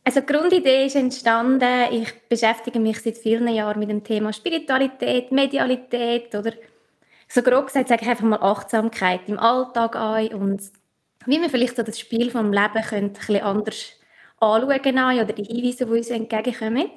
Also 0.07 0.19
die 0.21 0.27
Grundidee 0.27 0.85
ist 0.85 0.95
entstanden, 0.95 1.91
ich 1.91 2.13
beschäftige 2.29 2.79
mich 2.79 3.01
seit 3.01 3.17
vielen 3.17 3.47
Jahren 3.47 3.79
mit 3.79 3.89
dem 3.89 4.03
Thema 4.03 4.31
Spiritualität, 4.31 5.31
Medialität 5.31 6.33
oder 6.35 6.53
so 7.27 7.41
grob 7.41 7.65
gesagt 7.67 7.89
sage 7.89 8.03
ich 8.03 8.09
einfach 8.09 8.23
mal 8.23 8.39
Achtsamkeit 8.39 9.21
im 9.25 9.39
Alltag 9.39 9.95
ein 9.95 10.27
und 10.35 10.61
wie 11.25 11.41
wir 11.41 11.49
vielleicht 11.49 11.75
so 11.75 11.81
das 11.81 11.99
Spiel 11.99 12.29
vom 12.29 12.53
Leben 12.53 12.83
können, 12.87 13.07
ein 13.07 13.13
bisschen 13.13 13.41
anders 13.41 13.93
anschauen 14.39 15.19
oder 15.19 15.33
die 15.33 15.43
Hinweise, 15.43 15.87
die 15.87 15.91
uns 15.91 16.09
entgegenkommen. 16.11 16.91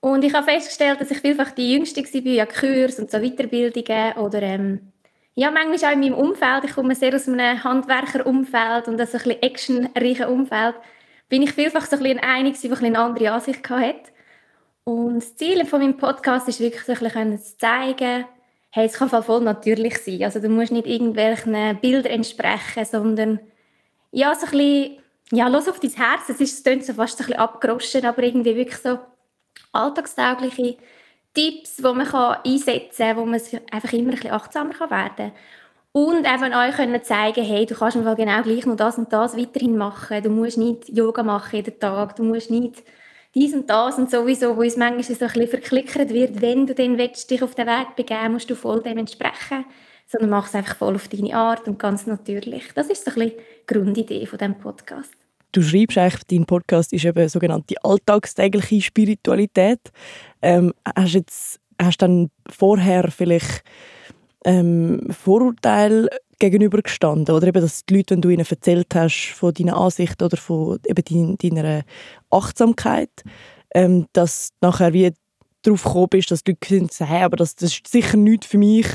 Und 0.00 0.22
ich 0.22 0.34
habe 0.34 0.50
festgestellt, 0.50 1.00
dass 1.00 1.10
ich 1.10 1.20
vielfach 1.20 1.52
die 1.52 1.72
Jüngste 1.72 2.02
war, 2.02 2.32
ja 2.32 2.44
Kurs 2.44 2.98
und 2.98 3.10
so 3.10 3.20
Weiterbildungen 3.20 4.12
oder 4.18 4.42
ähm, 4.42 4.92
ja, 5.34 5.50
manchmal 5.50 5.92
auch 5.92 5.94
in 5.94 6.00
meinem 6.00 6.14
Umfeld. 6.14 6.64
Ich 6.64 6.74
komme 6.74 6.94
sehr 6.94 7.14
aus 7.14 7.26
einem 7.26 7.64
Handwerkerumfeld 7.64 8.86
und 8.86 9.00
aus 9.00 9.14
ein 9.14 9.22
bisschen 9.22 9.42
actionreichen 9.42 10.26
Umfeld 10.26 10.74
bin 11.28 11.42
ich 11.42 11.52
vielfach 11.52 11.86
so 11.86 11.96
ein 11.96 12.02
bisschen 12.02 12.20
einig, 12.20 12.60
die 12.60 12.70
eine 12.70 12.98
andere 12.98 13.32
Ansicht 13.32 13.68
hatte. 13.68 14.10
Und 14.84 15.16
das 15.16 15.36
Ziel 15.36 15.64
von 15.66 15.80
meinem 15.80 15.96
Podcast 15.96 16.48
ist 16.48 16.60
wirklich 16.60 16.82
so 16.82 16.92
ein 16.92 16.98
bisschen 16.98 17.38
zu 17.38 17.58
zeigen, 17.58 18.24
hey, 18.70 18.86
es 18.86 18.94
kann 18.94 19.10
voll 19.10 19.42
natürlich 19.42 19.98
sein. 19.98 20.22
Also 20.24 20.40
du 20.40 20.48
musst 20.48 20.72
nicht 20.72 20.86
irgendwelchen 20.86 21.78
Bildern 21.80 22.12
entsprechen, 22.12 22.84
sondern 22.84 23.40
ja, 24.10 24.34
so 24.34 24.46
ein 24.46 24.52
bisschen, 24.52 24.98
ja, 25.32 25.48
los 25.48 25.68
auf 25.68 25.80
dein 25.80 25.90
Herz. 25.90 26.28
Es 26.28 26.40
ist, 26.40 26.66
es 26.66 26.86
so 26.86 26.94
fast 26.94 27.20
ein 27.20 27.26
bisschen 27.26 27.40
abgeroschen, 27.40 28.06
aber 28.06 28.22
irgendwie 28.22 28.56
wirklich 28.56 28.78
so 28.78 28.98
alltagstaugliche 29.72 30.76
Tipps, 31.34 31.76
die 31.76 31.82
man 31.82 32.00
einsetzen 32.44 32.96
kann, 32.96 33.16
wo 33.16 33.24
man 33.24 33.40
einfach 33.70 33.92
immer 33.92 34.08
ein 34.08 34.14
bisschen 34.14 34.32
achtsamer 34.32 34.90
werden 34.90 35.14
kann. 35.16 35.32
Und 35.92 36.26
eben 36.26 36.54
euch 36.54 36.76
können 36.76 37.02
zeigen, 37.02 37.44
hey, 37.44 37.66
du 37.66 37.74
kannst 37.74 37.96
einfach 37.96 38.16
genau 38.16 38.42
gleich 38.42 38.66
noch 38.66 38.76
das 38.76 38.98
und 38.98 39.12
das 39.12 39.36
weiterhin 39.36 39.76
machen. 39.76 40.22
Du 40.22 40.30
musst 40.30 40.58
nicht 40.58 40.88
Yoga 40.88 41.22
machen 41.22 41.56
jeden 41.56 41.78
Tag. 41.78 42.16
Du 42.16 42.22
musst 42.22 42.50
nicht 42.50 42.84
dies 43.34 43.54
und 43.54 43.68
das 43.68 43.98
und 43.98 44.10
sowieso, 44.10 44.56
wo 44.56 44.60
uns 44.60 44.76
manchmal 44.76 45.02
so 45.02 45.12
ein 45.12 45.32
bisschen 45.32 45.48
verklickert 45.48 46.10
wird, 46.10 46.40
wenn 46.40 46.66
du 46.66 46.74
dann 46.74 46.96
dich 46.96 47.42
auf 47.42 47.54
den 47.54 47.66
Weg 47.66 47.96
begeben 47.96 48.32
musst 48.32 48.50
du 48.50 48.54
voll 48.54 48.82
dem 48.82 48.98
entsprechen. 48.98 49.64
Sondern 50.06 50.30
mach 50.30 50.46
es 50.46 50.54
einfach 50.54 50.76
voll 50.76 50.94
auf 50.94 51.08
deine 51.08 51.34
Art 51.34 51.68
und 51.68 51.78
ganz 51.78 52.06
natürlich. 52.06 52.64
Das 52.74 52.88
ist 52.88 53.04
so 53.04 53.10
ein 53.10 53.14
bisschen 53.14 53.38
die 53.68 53.74
Grundidee 53.74 54.26
von 54.26 54.38
diesem 54.38 54.58
Podcast. 54.58 55.12
Du 55.52 55.62
schreibst 55.62 55.98
eigentlich, 55.98 56.24
dein 56.24 56.46
Podcast 56.46 56.92
ist 56.92 57.04
eben 57.04 57.28
sogenannte 57.28 57.74
alltagstägliche 57.82 58.82
Spiritualität. 58.82 59.80
Ähm, 60.40 60.72
hast 60.96 61.14
du 61.14 61.18
jetzt 61.18 61.60
hast 61.80 62.02
dann 62.02 62.30
vorher 62.48 63.10
vielleicht 63.10 63.62
ähm, 64.48 65.06
Vorurteile 65.10 66.08
gegenübergestanden? 66.38 67.34
Oder 67.34 67.48
eben, 67.48 67.60
dass 67.60 67.84
die 67.84 67.96
Leute, 67.96 68.14
wenn 68.14 68.22
du 68.22 68.30
ihnen 68.30 68.46
erzählt 68.48 68.94
hast 68.94 69.32
von 69.34 69.52
deiner 69.52 69.76
Ansicht 69.76 70.22
oder 70.22 70.36
von 70.36 70.78
eben 70.86 71.36
deiner 71.36 71.82
Achtsamkeit, 72.30 73.10
ähm, 73.74 74.06
dass 74.12 74.50
nachher 74.60 74.92
wie 74.92 75.12
darauf 75.62 75.84
gekommen 75.84 76.08
bist, 76.10 76.30
dass 76.30 76.44
die 76.44 76.56
Leute 76.70 76.92
sagen, 76.92 77.10
hey, 77.10 77.22
aber 77.22 77.36
das, 77.36 77.56
das 77.56 77.72
ist 77.72 77.86
sicher 77.86 78.16
nichts 78.16 78.46
für 78.46 78.58
mich, 78.58 78.86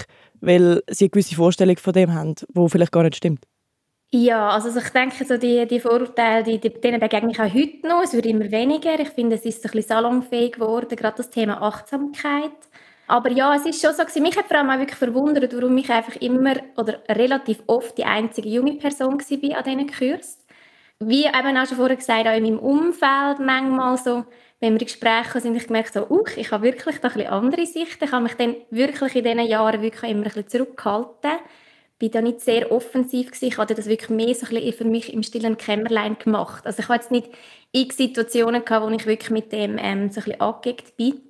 weil 0.41 0.81
sie 0.89 1.05
eine 1.05 1.09
gewisse 1.09 1.35
Vorstellung 1.35 1.77
von 1.77 1.93
dem 1.93 2.13
haben, 2.13 2.35
die 2.35 2.69
vielleicht 2.69 2.91
gar 2.91 3.03
nicht 3.03 3.17
stimmt. 3.17 3.45
Ja, 4.15 4.49
also 4.49 4.77
ich 4.77 4.89
denke, 4.89 5.25
so 5.25 5.37
die, 5.37 5.67
die 5.67 5.79
Vorurteile, 5.79 6.43
die, 6.43 6.59
denen 6.59 6.99
begegne 6.99 7.31
ich 7.31 7.39
auch 7.39 7.51
heute 7.51 7.87
noch. 7.87 8.03
Es 8.03 8.13
wird 8.13 8.27
immer 8.27 8.49
weniger. 8.51 8.99
Ich 8.99 9.09
finde, 9.09 9.37
es 9.37 9.45
ist 9.45 9.57
ein 9.65 9.71
bisschen 9.71 9.87
salonfähig 9.87 10.53
geworden, 10.53 10.95
gerade 10.95 11.17
das 11.17 11.31
Thema 11.31 11.61
Achtsamkeit. 11.63 12.51
Aber 13.07 13.29
ja, 13.31 13.55
es 13.55 13.65
ist 13.65 13.81
schon 13.81 13.93
so. 13.93 14.21
Mich 14.21 14.37
hat 14.37 14.47
vor 14.47 14.57
allem 14.57 14.69
auch 14.69 14.79
wirklich 14.79 14.97
verwundert, 14.97 15.53
warum 15.53 15.77
ich 15.77 15.89
einfach 15.89 16.15
immer 16.17 16.55
oder 16.77 17.01
relativ 17.09 17.61
oft 17.67 17.97
die 17.97 18.05
einzige 18.05 18.49
junge 18.49 18.75
Person 18.75 19.19
war 19.19 19.57
an 19.57 19.63
diesen 19.63 19.91
Kursen. 19.91 20.43
Wie 20.99 21.25
eben 21.25 21.57
auch 21.57 21.67
schon 21.67 21.77
vorher 21.77 21.97
gesagt, 21.97 22.27
auch 22.27 22.35
in 22.35 22.43
meinem 22.43 22.59
Umfeld 22.59 23.39
manchmal 23.39 23.97
so, 23.97 24.25
wenn 24.59 24.75
wir 24.75 24.79
in 24.81 24.85
Gesprächen 24.87 25.41
sind, 25.41 25.55
ich 25.57 25.67
gemerkt 25.67 25.93
so, 25.93 26.07
uh, 26.09 26.23
ich 26.37 26.51
habe 26.51 26.63
wirklich 26.63 26.99
da 26.99 27.09
ein 27.09 27.27
andere 27.27 27.65
Sichten. 27.65 28.05
Ich 28.05 28.11
habe 28.13 28.23
mich 28.23 28.35
dann 28.35 28.55
wirklich 28.69 29.15
in 29.15 29.23
diesen 29.25 29.39
Jahren 29.41 29.81
wirklich 29.81 30.09
immer 30.09 30.21
ein 30.21 30.23
bisschen 30.23 30.47
zurückgehalten. 30.47 31.31
Ich 31.99 32.13
war 32.13 32.21
da 32.21 32.21
nicht 32.21 32.41
sehr 32.41 32.71
offensiv 32.71 33.27
gewesen. 33.27 33.47
Ich 33.47 33.57
hatte 33.57 33.75
das 33.75 33.87
wirklich 33.87 34.09
mehr 34.09 34.33
so 34.33 34.45
ein 34.45 34.53
bisschen 34.53 34.73
für 34.73 34.85
mich 34.85 35.13
im 35.13 35.23
stillen 35.23 35.57
Kämmerlein 35.57 36.17
gemacht. 36.17 36.65
Also 36.65 36.79
ich 36.79 36.87
hatte 36.87 37.03
jetzt 37.03 37.11
nicht 37.11 37.29
x 37.73 37.97
Situationen 37.97 38.63
gehabt, 38.63 38.85
wo 38.85 38.89
ich 38.89 39.05
wirklich 39.05 39.29
mit 39.31 39.51
dem 39.51 39.77
ähm, 39.77 40.09
so 40.09 40.21
ein 40.21 40.25
bisschen 40.25 40.41
angeeckt 40.41 40.95
bin. 40.95 41.21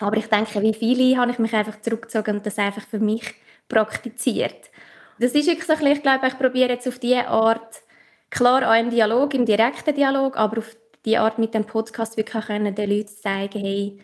Aber 0.00 0.16
ich 0.16 0.26
denke, 0.26 0.62
wie 0.62 0.74
viele 0.74 1.16
habe 1.16 1.30
ich 1.30 1.38
mich 1.38 1.52
einfach 1.52 1.80
zurückgezogen 1.80 2.36
und 2.36 2.46
das 2.46 2.58
einfach 2.58 2.86
für 2.86 2.98
mich 2.98 3.34
praktiziert. 3.68 4.70
Das 5.18 5.32
ist 5.32 5.46
wirklich 5.46 5.64
so 5.64 5.72
ein 5.72 5.78
bisschen, 5.78 5.96
ich 5.96 6.02
glaube, 6.02 6.26
ich 6.26 6.38
probiere 6.38 6.70
jetzt 6.70 6.88
auf 6.88 6.98
diese 6.98 7.28
Art, 7.28 7.82
klar 8.30 8.68
auch 8.68 8.80
im 8.80 8.90
Dialog, 8.90 9.34
im 9.34 9.46
direkten 9.46 9.94
Dialog, 9.94 10.36
aber 10.36 10.58
auf 10.58 10.76
die 11.04 11.18
Art 11.18 11.38
mit 11.38 11.54
dem 11.54 11.64
Podcast 11.64 12.16
wirklich 12.16 12.46
können, 12.46 12.74
den 12.74 12.90
Leuten 12.90 13.08
zeigen, 13.08 13.60
hey, 13.60 13.98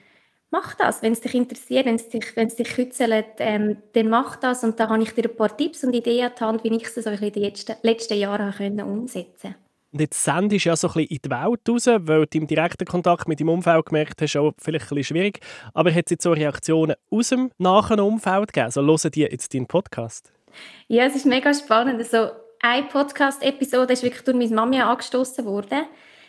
mach 0.51 0.75
das, 0.75 1.03
wenn 1.03 1.13
es 1.13 1.21
dich 1.21 1.35
interessiert, 1.35 1.87
wenn 1.87 1.97
es 1.97 2.09
dich, 2.09 2.37
wenn 2.37 2.49
es 2.49 2.57
dich 2.57 2.69
kützelt, 2.69 3.27
ähm, 3.39 3.79
dann 3.93 4.09
mach 4.09 4.37
das 4.37 4.65
und 4.65 4.79
da 4.79 4.89
habe 4.89 5.03
ich 5.03 5.13
dir 5.13 5.25
ein 5.25 5.37
paar 5.37 5.57
Tipps 5.57 5.85
und 5.85 5.95
Ideen 5.95 6.27
an 6.27 6.33
die 6.37 6.45
Hand, 6.45 6.65
wie 6.65 6.77
ich 6.77 6.85
es 6.85 6.95
so 6.95 7.11
in 7.11 7.33
den 7.33 7.43
letzten, 7.43 7.77
letzten 7.83 8.19
Jahren 8.19 8.81
umsetzen 8.81 9.55
konnte. 9.55 9.68
Und 9.91 10.01
jetzt 10.01 10.23
sendest 10.23 10.65
du 10.65 10.69
ja 10.69 10.77
so 10.77 10.89
ein 10.89 10.95
bisschen 10.95 11.17
in 11.17 11.19
die 11.25 11.31
Welt 11.31 11.61
raus, 11.69 11.87
weil 11.87 12.27
du 12.27 12.39
im 12.39 12.47
direkten 12.47 12.85
Kontakt 12.85 13.27
mit 13.27 13.41
deinem 13.41 13.49
Umfeld 13.49 13.87
gemerkt 13.87 14.21
hast, 14.21 14.37
auch 14.37 14.53
vielleicht 14.59 14.93
ein 14.93 15.03
schwierig. 15.03 15.41
Aber 15.73 15.91
hat 15.91 16.05
es 16.07 16.11
jetzt 16.11 16.25
so 16.25 16.33
Reaktionen 16.33 16.95
aus 17.11 17.31
dem 17.31 17.51
nahen 17.59 18.01
Umfeld 18.01 18.53
gegeben? 18.53 18.67
Also 18.67 18.83
hören 18.83 19.11
die 19.13 19.21
jetzt 19.21 19.55
deinen 19.55 19.67
Podcast? 19.67 20.31
Ja, 20.89 21.05
es 21.05 21.17
ist 21.17 21.27
mega 21.27 21.55
spannend. 21.55 21.99
Also, 21.99 22.31
eine 22.61 22.87
Podcast-Episode 22.87 23.93
ist 23.93 24.03
wirklich 24.03 24.23
durch 24.23 24.37
meine 24.37 24.55
Mami 24.55 24.81
angestoßen 24.81 25.45
worden. 25.45 25.85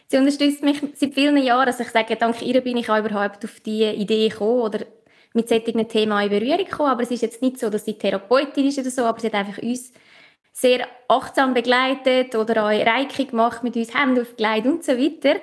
Sie 0.08 0.18
unterstützt 0.18 0.64
mich 0.64 0.82
seit 0.96 1.14
vielen 1.14 1.38
Jahren. 1.38 1.68
Also 1.68 1.84
ich 1.84 1.90
sage, 1.90 2.16
dank 2.16 2.42
ihr 2.42 2.62
bin 2.62 2.78
ich 2.78 2.90
auch 2.90 3.00
überhaupt 3.00 3.44
auf 3.46 3.60
diese 3.60 3.92
Idee 3.92 4.30
gekommen 4.30 4.62
oder 4.62 4.86
mit 5.34 5.50
solchen 5.50 5.88
Themen 5.88 6.24
in 6.24 6.30
Berührung 6.30 6.66
gekommen. 6.66 6.90
Aber 6.90 7.04
es 7.04 7.12
ist 7.12 7.22
jetzt 7.22 7.42
nicht 7.42 7.60
so, 7.60 7.70
dass 7.70 7.86
sie 7.86 7.94
Therapeutin 7.94 8.68
ist 8.68 8.80
oder 8.80 8.90
so, 8.90 9.04
aber 9.04 9.20
sie 9.20 9.28
hat 9.28 9.36
einfach 9.36 9.62
uns 9.62 9.92
sehr 10.60 10.88
achtsam 11.08 11.54
begleitet 11.54 12.36
oder 12.36 12.66
auch 12.66 12.70
Reiki 12.70 13.26
gemacht, 13.26 13.64
mit 13.64 13.76
uns 13.76 13.94
Hände 13.94 14.22
aufgelegt 14.22 14.66
und 14.66 14.84
so 14.84 14.98
weiter. 14.98 15.40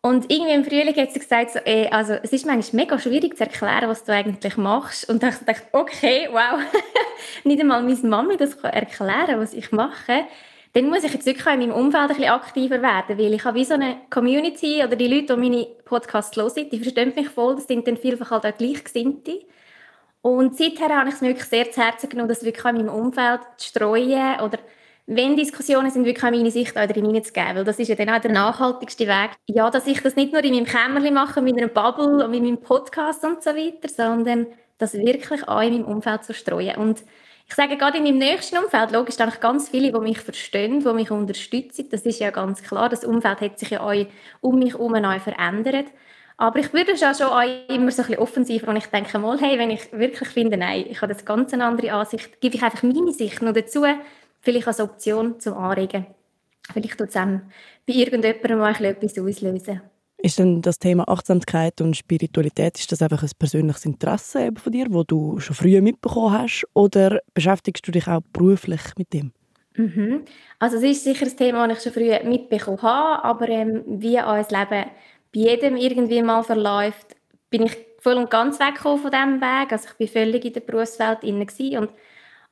Und 0.00 0.30
irgendwie 0.30 0.52
im 0.52 0.64
Frühling 0.64 0.94
hat 0.96 1.12
sie 1.12 1.18
gesagt, 1.18 1.52
so, 1.52 1.58
ey, 1.60 1.88
also, 1.88 2.12
es 2.22 2.30
ist 2.30 2.44
manchmal 2.44 2.82
mega 2.82 2.98
schwierig 2.98 3.38
zu 3.38 3.44
erklären, 3.44 3.88
was 3.88 4.04
du 4.04 4.12
eigentlich 4.12 4.58
machst. 4.58 5.08
Und 5.08 5.22
ich 5.22 5.34
dachte, 5.38 5.62
okay, 5.72 6.28
wow, 6.30 6.60
nicht 7.44 7.60
einmal 7.60 7.82
meine 7.82 7.96
Mami 8.02 8.36
das 8.36 8.60
kann 8.60 8.72
erklären, 8.72 9.40
was 9.40 9.54
ich 9.54 9.72
mache. 9.72 10.26
Dann 10.74 10.90
muss 10.90 11.04
ich 11.04 11.14
jetzt 11.14 11.24
wirklich 11.24 11.46
in 11.46 11.60
meinem 11.60 11.72
Umfeld 11.72 12.02
ein 12.02 12.08
bisschen 12.08 12.32
aktiver 12.32 12.82
werden, 12.82 13.16
weil 13.16 13.32
ich 13.32 13.44
habe 13.44 13.58
wie 13.58 13.64
so 13.64 13.74
eine 13.74 13.96
Community 14.10 14.84
oder 14.84 14.94
die 14.94 15.08
Leute, 15.08 15.36
die 15.36 15.40
meine 15.40 15.66
Podcasts 15.84 16.36
hören, 16.36 16.68
die 16.70 16.78
verstehen 16.80 17.12
mich 17.16 17.28
voll, 17.30 17.54
das 17.54 17.66
sind 17.66 17.86
dann 17.86 17.96
vielfach 17.96 18.30
halt 18.30 18.44
auch 18.44 18.58
Gleichgesinnte. 18.58 19.40
Und 20.24 20.56
seither 20.56 20.88
habe 20.88 21.10
ich 21.10 21.16
es 21.16 21.20
mir 21.20 21.28
wirklich 21.28 21.50
sehr 21.50 21.70
zu 21.70 21.82
Herzen 21.82 22.08
genommen, 22.08 22.30
das 22.30 22.42
wirklich 22.42 22.64
in 22.64 22.76
meinem 22.78 22.88
Umfeld 22.88 23.42
zu 23.58 23.68
streuen 23.68 24.40
oder 24.40 24.58
wenn 25.06 25.36
Diskussionen 25.36 25.90
sind, 25.90 26.06
wirklich 26.06 26.22
meine 26.22 26.50
Sicht 26.50 26.78
auch 26.78 26.86
drin 26.86 27.04
hineinzugeben, 27.04 27.56
weil 27.56 27.64
das 27.64 27.78
ist 27.78 27.88
ja 27.88 27.94
dann 27.94 28.08
auch 28.08 28.22
der 28.22 28.32
nachhaltigste 28.32 29.06
Weg. 29.06 29.32
Ja, 29.48 29.68
dass 29.68 29.86
ich 29.86 30.00
das 30.00 30.16
nicht 30.16 30.32
nur 30.32 30.42
in 30.42 30.54
meinem 30.54 30.64
Kämmerchen 30.64 31.12
mache, 31.12 31.42
mit 31.42 31.58
einer 31.58 31.68
Bubble 31.68 32.24
und 32.24 32.30
mit 32.30 32.42
meinem 32.42 32.56
Podcast 32.56 33.22
und 33.22 33.42
so 33.42 33.50
weiter, 33.50 33.86
sondern 33.86 34.46
das 34.78 34.94
wirklich 34.94 35.46
auch 35.46 35.60
in 35.60 35.74
meinem 35.74 35.84
Umfeld 35.84 36.24
zu 36.24 36.32
streuen. 36.32 36.76
Und 36.76 37.04
ich 37.46 37.54
sage 37.54 37.76
gerade 37.76 37.98
in 37.98 38.04
meinem 38.04 38.16
nächsten 38.16 38.56
Umfeld, 38.56 38.92
logisch, 38.92 39.18
da 39.18 39.26
ganz 39.26 39.68
viele, 39.68 39.92
die 39.92 39.98
mich 39.98 40.20
verstehen, 40.20 40.80
die 40.80 40.92
mich 40.94 41.10
unterstützen. 41.10 41.90
Das 41.90 42.00
ist 42.06 42.20
ja 42.20 42.30
ganz 42.30 42.62
klar. 42.62 42.88
Das 42.88 43.04
Umfeld 43.04 43.42
hat 43.42 43.58
sich 43.58 43.68
ja 43.68 43.80
auch 43.80 44.06
um 44.40 44.58
mich 44.58 44.72
herum 44.72 44.92
neu 44.92 45.20
verändert. 45.20 45.88
Aber 46.36 46.58
ich 46.58 46.72
würde 46.72 46.96
schon, 46.96 47.14
schon 47.14 47.28
auch 47.28 47.42
immer 47.68 47.90
so 47.90 48.02
ein 48.02 48.08
bisschen 48.08 48.18
offensiver 48.18 48.68
und 48.68 48.76
ich 48.76 48.86
denke 48.86 49.18
mal, 49.18 49.38
hey, 49.40 49.58
wenn 49.58 49.70
ich 49.70 49.92
wirklich 49.92 50.28
finde, 50.30 50.56
nein, 50.56 50.84
ich 50.88 51.00
habe 51.00 51.12
das 51.12 51.24
ganz 51.24 51.52
eine 51.52 51.64
andere 51.64 51.92
Ansicht, 51.92 52.40
gebe 52.40 52.56
ich 52.56 52.62
einfach 52.62 52.82
meine 52.82 53.12
Sicht 53.12 53.40
noch 53.40 53.52
dazu, 53.52 53.84
vielleicht 54.40 54.66
als 54.66 54.80
Option 54.80 55.38
zum 55.38 55.54
Anregen. 55.54 56.06
Vielleicht 56.72 56.98
tut 56.98 57.08
es 57.08 57.14
bei 57.14 57.92
irgendjemandem 57.92 58.58
mal 58.58 58.84
etwas 58.84 59.18
auslösen. 59.18 59.80
Ist 60.18 60.38
denn 60.38 60.62
das 60.62 60.78
Thema 60.78 61.06
Achtsamkeit 61.06 61.82
und 61.82 61.96
Spiritualität, 61.96 62.78
ist 62.78 62.90
das 62.90 63.02
einfach 63.02 63.22
ein 63.22 63.30
persönliches 63.38 63.84
Interesse 63.84 64.50
von 64.56 64.72
dir, 64.72 64.86
wo 64.88 65.04
du 65.04 65.38
schon 65.38 65.54
früher 65.54 65.82
mitbekommen 65.82 66.32
hast, 66.32 66.64
oder 66.72 67.20
beschäftigst 67.34 67.86
du 67.86 67.92
dich 67.92 68.08
auch 68.08 68.22
beruflich 68.32 68.80
mit 68.96 69.12
dem? 69.12 69.32
Mhm. 69.76 70.22
Also 70.58 70.76
es 70.78 70.84
ist 70.84 71.04
sicher 71.04 71.26
ein 71.26 71.36
Thema, 71.36 71.68
das 71.68 71.78
ich 71.78 71.84
schon 71.84 71.92
früher 71.92 72.24
mitbekommen 72.24 72.80
habe, 72.80 73.24
aber 73.24 73.48
ähm, 73.48 73.82
wie 73.86 74.16
unser 74.16 74.46
Leben 74.50 74.90
bei 75.34 75.40
jedem 75.40 75.76
irgendwie 75.76 76.22
mal 76.22 76.42
verläuft, 76.42 77.16
bin 77.50 77.64
ich 77.64 77.76
voll 77.98 78.14
und 78.14 78.30
ganz 78.30 78.60
weggekommen 78.60 79.02
von 79.02 79.10
diesem 79.10 79.40
Weg. 79.40 79.72
Also 79.72 79.88
ich 79.98 80.00
war 80.00 80.22
völlig 80.22 80.44
in 80.44 80.52
der 80.52 80.60
Berufswelt 80.60 81.22
drin 81.22 81.40
und 81.78 81.90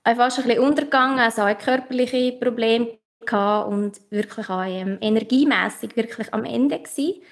fast 0.04 0.38
ein 0.38 0.44
bisschen 0.44 0.58
untergegangen, 0.58 1.18
also 1.18 1.42
auch 1.42 1.58
körperliche 1.58 2.32
Probleme 2.32 2.98
und 3.68 4.00
wirklich 4.10 4.48
auch 4.48 4.64
ähm, 4.64 4.98
energiemässig 5.00 5.96
wirklich 5.96 6.32
am 6.34 6.44
Ende 6.44 6.80
gewesen. 6.80 7.22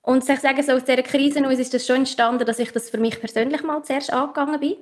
Und 0.00 0.26
ich 0.26 0.40
sage 0.40 0.62
so, 0.62 0.72
aus 0.72 0.84
dieser 0.84 1.02
Krise 1.02 1.40
ist 1.40 1.74
das 1.74 1.86
schon 1.86 1.96
entstanden, 1.96 2.46
dass 2.46 2.58
ich 2.58 2.72
das 2.72 2.88
für 2.88 2.98
mich 2.98 3.20
persönlich 3.20 3.62
mal 3.64 3.82
zuerst 3.82 4.12
angegangen 4.12 4.60
bin. 4.60 4.76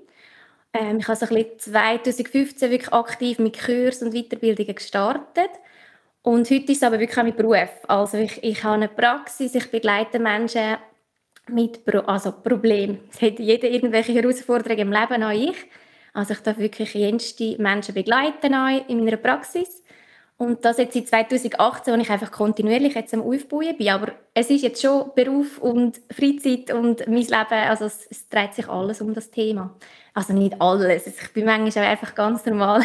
Ähm, 0.74 0.98
ich 0.98 1.08
habe 1.08 1.16
so 1.16 1.26
ein 1.26 1.34
bisschen 1.34 1.58
2015 1.58 2.70
wirklich 2.70 2.92
aktiv 2.92 3.38
mit 3.38 3.58
Kursen 3.58 4.08
und 4.08 4.14
Weiterbildungen 4.14 4.74
gestartet. 4.74 5.50
Und 6.24 6.50
heute 6.50 6.72
ist 6.72 6.78
es 6.78 6.82
aber 6.82 6.98
wirklich 6.98 7.18
auch 7.18 7.22
mein 7.22 7.36
Beruf. 7.36 7.68
Also 7.86 8.16
ich, 8.16 8.42
ich 8.42 8.64
habe 8.64 8.76
eine 8.76 8.88
Praxis, 8.88 9.54
ich 9.54 9.70
begleite 9.70 10.18
Menschen 10.18 10.78
mit 11.48 11.84
Pro 11.84 11.98
also 11.98 12.32
Problemen. 12.32 13.00
Es 13.12 13.20
hat 13.20 13.38
jeder 13.38 13.68
irgendwelche 13.68 14.14
Herausforderungen 14.14 14.78
im 14.78 14.92
Leben, 14.92 15.22
auch 15.22 15.30
ich. 15.30 15.66
Also 16.14 16.32
ich 16.32 16.40
darf 16.40 16.56
wirklich 16.56 16.94
jenste 16.94 17.60
Menschen 17.60 17.94
begleiten 17.94 18.54
in 18.88 19.04
meiner 19.04 19.18
Praxis. 19.18 19.82
Und 20.36 20.64
das 20.64 20.78
jetzt 20.78 20.94
seit 20.94 21.30
2018, 21.30 21.94
wo 21.94 22.00
ich 22.00 22.10
einfach 22.10 22.32
kontinuierlich 22.32 22.94
jetzt 22.94 23.14
am 23.14 23.22
Aufbauen 23.22 23.76
bin. 23.76 23.88
Aber 23.88 24.12
es 24.34 24.50
ist 24.50 24.62
jetzt 24.62 24.82
schon 24.82 25.12
Beruf 25.14 25.58
und 25.58 26.00
Freizeit 26.10 26.72
und 26.74 27.06
mein 27.06 27.22
Leben, 27.22 27.68
also 27.68 27.84
es, 27.84 28.06
es 28.10 28.28
dreht 28.28 28.52
sich 28.54 28.68
alles 28.68 29.00
um 29.00 29.14
das 29.14 29.30
Thema. 29.30 29.76
Also 30.12 30.32
nicht 30.32 30.60
alles. 30.60 31.06
Ich 31.06 31.32
bin 31.32 31.44
manchmal 31.44 31.84
auch 31.84 31.90
einfach 31.90 32.14
ganz 32.16 32.44
normal 32.46 32.82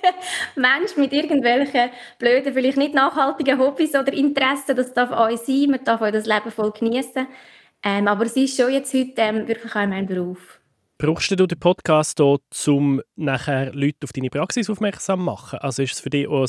Mensch 0.56 0.96
mit 0.96 1.12
irgendwelchen 1.12 1.90
blöden, 2.18 2.52
vielleicht 2.52 2.78
nicht 2.78 2.94
nachhaltigen 2.94 3.60
Hobbys 3.60 3.94
oder 3.94 4.12
Interessen. 4.12 4.74
Das 4.74 4.92
darf 4.92 5.12
auch 5.12 5.36
sein. 5.36 5.70
Man 5.70 5.84
darf 5.84 6.02
auch 6.02 6.10
das 6.10 6.26
Leben 6.26 6.50
voll 6.50 6.72
genießen. 6.72 7.28
Ähm, 7.84 8.08
aber 8.08 8.26
es 8.26 8.36
ist 8.36 8.56
schon 8.56 8.72
jetzt 8.72 8.92
heute 8.92 9.12
ähm, 9.18 9.46
wirklich 9.46 9.72
auch 9.72 9.86
mein 9.86 10.06
Beruf. 10.06 10.58
Brauchst 11.00 11.30
du 11.30 11.46
den 11.46 11.60
Podcast 11.60 12.18
hier, 12.18 12.74
um 12.74 13.00
nachher 13.14 13.72
Leute 13.72 13.98
auf 14.02 14.12
deine 14.12 14.30
Praxis 14.30 14.68
aufmerksam 14.68 15.20
zu 15.20 15.26
machen? 15.26 15.60
Also 15.60 15.84
ist 15.84 15.92
es 15.92 16.00
für 16.00 16.10
dich 16.10 16.28
ein 16.28 16.46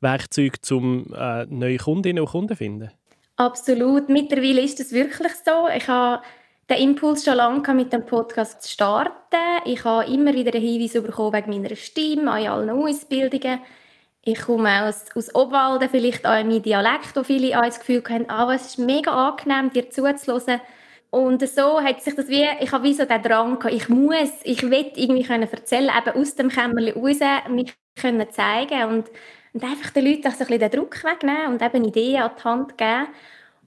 Werkzeug, 0.00 0.58
um 0.70 1.14
äh, 1.14 1.46
neue 1.46 1.78
Kundinnen 1.78 2.20
und 2.20 2.28
Kunden 2.28 2.48
zu 2.50 2.56
finden? 2.56 2.90
Absolut. 3.36 4.10
Mittlerweile 4.10 4.60
ist 4.60 4.80
es 4.80 4.92
wirklich 4.92 5.32
so. 5.46 5.68
Ich 5.74 5.88
habe 5.88 6.22
den 6.68 6.76
Impuls 6.76 7.24
schon 7.24 7.36
lange 7.36 7.72
mit 7.72 7.90
dem 7.90 8.04
Podcast 8.04 8.64
zu 8.64 8.70
starten. 8.70 9.14
Ich 9.64 9.82
habe 9.84 10.12
immer 10.12 10.34
wieder 10.34 10.52
einen 10.52 10.62
Hinweis 10.62 10.92
bekommen 10.92 11.32
wegen 11.32 11.62
meiner 11.62 11.74
Stimme, 11.74 12.30
an 12.30 12.46
allen 12.46 12.70
Ausbildungen. 12.70 13.60
Ich 14.20 14.42
komme 14.42 14.82
aus, 14.82 15.06
aus 15.14 15.34
Obwalden, 15.34 15.88
vielleicht 15.88 16.26
auch 16.26 16.38
in 16.38 16.48
meinem 16.48 16.62
Dialekt, 16.62 17.16
wo 17.16 17.22
viele 17.22 17.58
auch 17.58 17.64
das 17.64 17.78
Gefühl 17.78 18.02
haben, 18.10 18.28
ah, 18.28 18.52
es 18.52 18.66
ist 18.66 18.78
mega 18.78 19.12
angenehm, 19.28 19.70
dir 19.70 19.88
zuzuhören. 19.88 20.60
Und 21.16 21.48
so 21.48 21.80
hat 21.80 22.02
sich 22.02 22.14
das 22.14 22.28
wie, 22.28 22.46
ich 22.60 22.70
habe 22.72 22.84
wie 22.84 22.92
so 22.92 23.06
den 23.06 23.22
Drang 23.22 23.58
gehabt, 23.58 23.74
ich 23.74 23.88
muss, 23.88 24.32
ich 24.44 24.62
will 24.62 24.92
irgendwie 24.96 25.22
können 25.22 25.48
erzählen, 25.50 25.90
eben 25.96 26.20
aus 26.20 26.34
dem 26.34 26.50
Kämmerchen 26.50 27.02
raus, 27.02 27.20
mich 27.48 27.74
können 27.98 28.30
zeigen 28.30 28.84
und, 28.84 29.10
und 29.54 29.64
einfach 29.64 29.92
den 29.92 30.04
Leuten 30.04 30.24
so 30.24 30.28
ein 30.28 30.36
bisschen 30.36 30.58
den 30.58 30.70
Druck 30.72 31.02
wegnehmen 31.02 31.54
und 31.54 31.62
eben 31.62 31.86
Ideen 31.86 32.20
an 32.20 32.32
die 32.38 32.44
Hand 32.44 32.76
geben. 32.76 33.06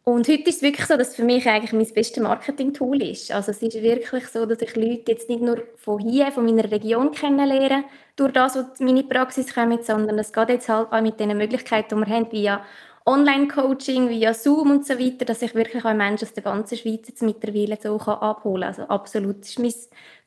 Und 0.04 0.28
heute 0.28 0.48
ist 0.48 0.58
es 0.58 0.62
wirklich 0.62 0.86
so, 0.86 0.96
dass 0.96 1.16
für 1.16 1.24
mich 1.24 1.50
eigentlich 1.50 1.74
mein 1.74 1.92
bestes 1.92 2.22
Marketing-Tool 2.22 3.02
ist. 3.02 3.32
Also 3.32 3.50
es 3.50 3.64
ist 3.64 3.82
wirklich 3.82 4.28
so, 4.28 4.46
dass 4.46 4.62
ich 4.62 4.76
Leute 4.76 5.12
jetzt 5.12 5.28
nicht 5.28 5.42
nur 5.42 5.64
von 5.78 5.98
hier, 5.98 6.32
von 6.32 6.46
meiner 6.46 6.70
Region 6.72 7.10
kennenlerne, 7.10 7.86
durch 8.16 8.32
das, 8.32 8.58
was 8.58 8.80
meine 8.80 9.02
Praxis 9.02 9.56
kommt, 9.56 9.84
sondern 9.84 10.20
es 10.20 10.32
geht 10.32 10.50
jetzt 10.50 10.70
halt 10.70 10.92
auch 10.92 11.02
mit 11.02 11.20
den 11.20 11.36
Möglichkeiten, 11.36 12.00
die 12.00 12.08
wir 12.08 12.16
haben, 12.16 12.32
via 12.32 12.64
Online-Coaching 13.10 14.08
via 14.08 14.36
Zoom 14.36 14.70
und 14.70 14.86
so 14.86 15.00
weiter, 15.00 15.26
dass 15.26 15.42
ich 15.42 15.56
wirklich 15.56 15.84
auch 15.84 15.94
Menschen 15.96 16.28
aus 16.28 16.34
der 16.34 16.44
ganzen 16.44 16.78
Schweiz 16.78 17.08
jetzt 17.08 17.24
mittlerweile 17.24 17.76
so 17.82 17.98
abholen 17.98 18.62
kann. 18.62 18.70
Also 18.70 18.84
absolut, 18.84 19.42
das 19.42 19.50
ist 19.50 19.60
mein 19.60 19.74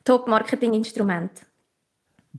Top-Marketing-Instrument. 0.03 1.31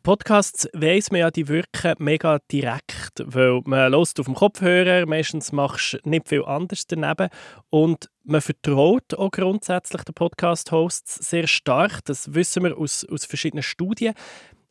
Podcasts 0.02 0.68
weiss 0.74 1.10
man 1.10 1.20
ja, 1.20 1.30
die 1.30 1.48
wirken 1.48 1.94
mega 1.98 2.40
direkt, 2.52 3.22
weil 3.24 3.62
man 3.64 3.90
lässt 3.90 4.20
auf 4.20 4.26
dem 4.26 4.34
Kopfhörer, 4.34 5.06
meistens 5.06 5.50
machst 5.50 5.94
du 5.94 6.10
nicht 6.10 6.28
viel 6.28 6.44
anders 6.44 6.86
daneben 6.86 7.30
und 7.70 8.10
man 8.24 8.42
vertraut 8.42 9.14
auch 9.14 9.30
grundsätzlich 9.30 10.02
den 10.02 10.14
Podcast-Hosts 10.14 11.26
sehr 11.26 11.46
stark, 11.46 12.04
das 12.04 12.34
wissen 12.34 12.64
wir 12.64 12.76
aus, 12.76 13.06
aus 13.10 13.24
verschiedenen 13.24 13.62
Studien. 13.62 14.12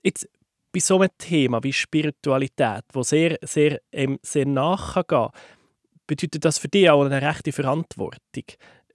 Jetzt 0.03 0.29
bei 0.71 0.81
so 0.81 0.99
einem 0.99 1.09
Thema 1.17 1.63
wie 1.63 1.73
Spiritualität, 1.73 2.83
wo 2.91 3.01
sehr, 3.01 3.39
sehr, 3.41 3.79
sehr 4.21 4.45
nachgehen 4.45 5.29
bedeutet 6.15 6.45
das 6.45 6.57
für 6.57 6.67
dich 6.67 6.89
auch 6.89 7.03
eine 7.03 7.21
rechte 7.21 7.51
Verantwortung. 7.51 8.45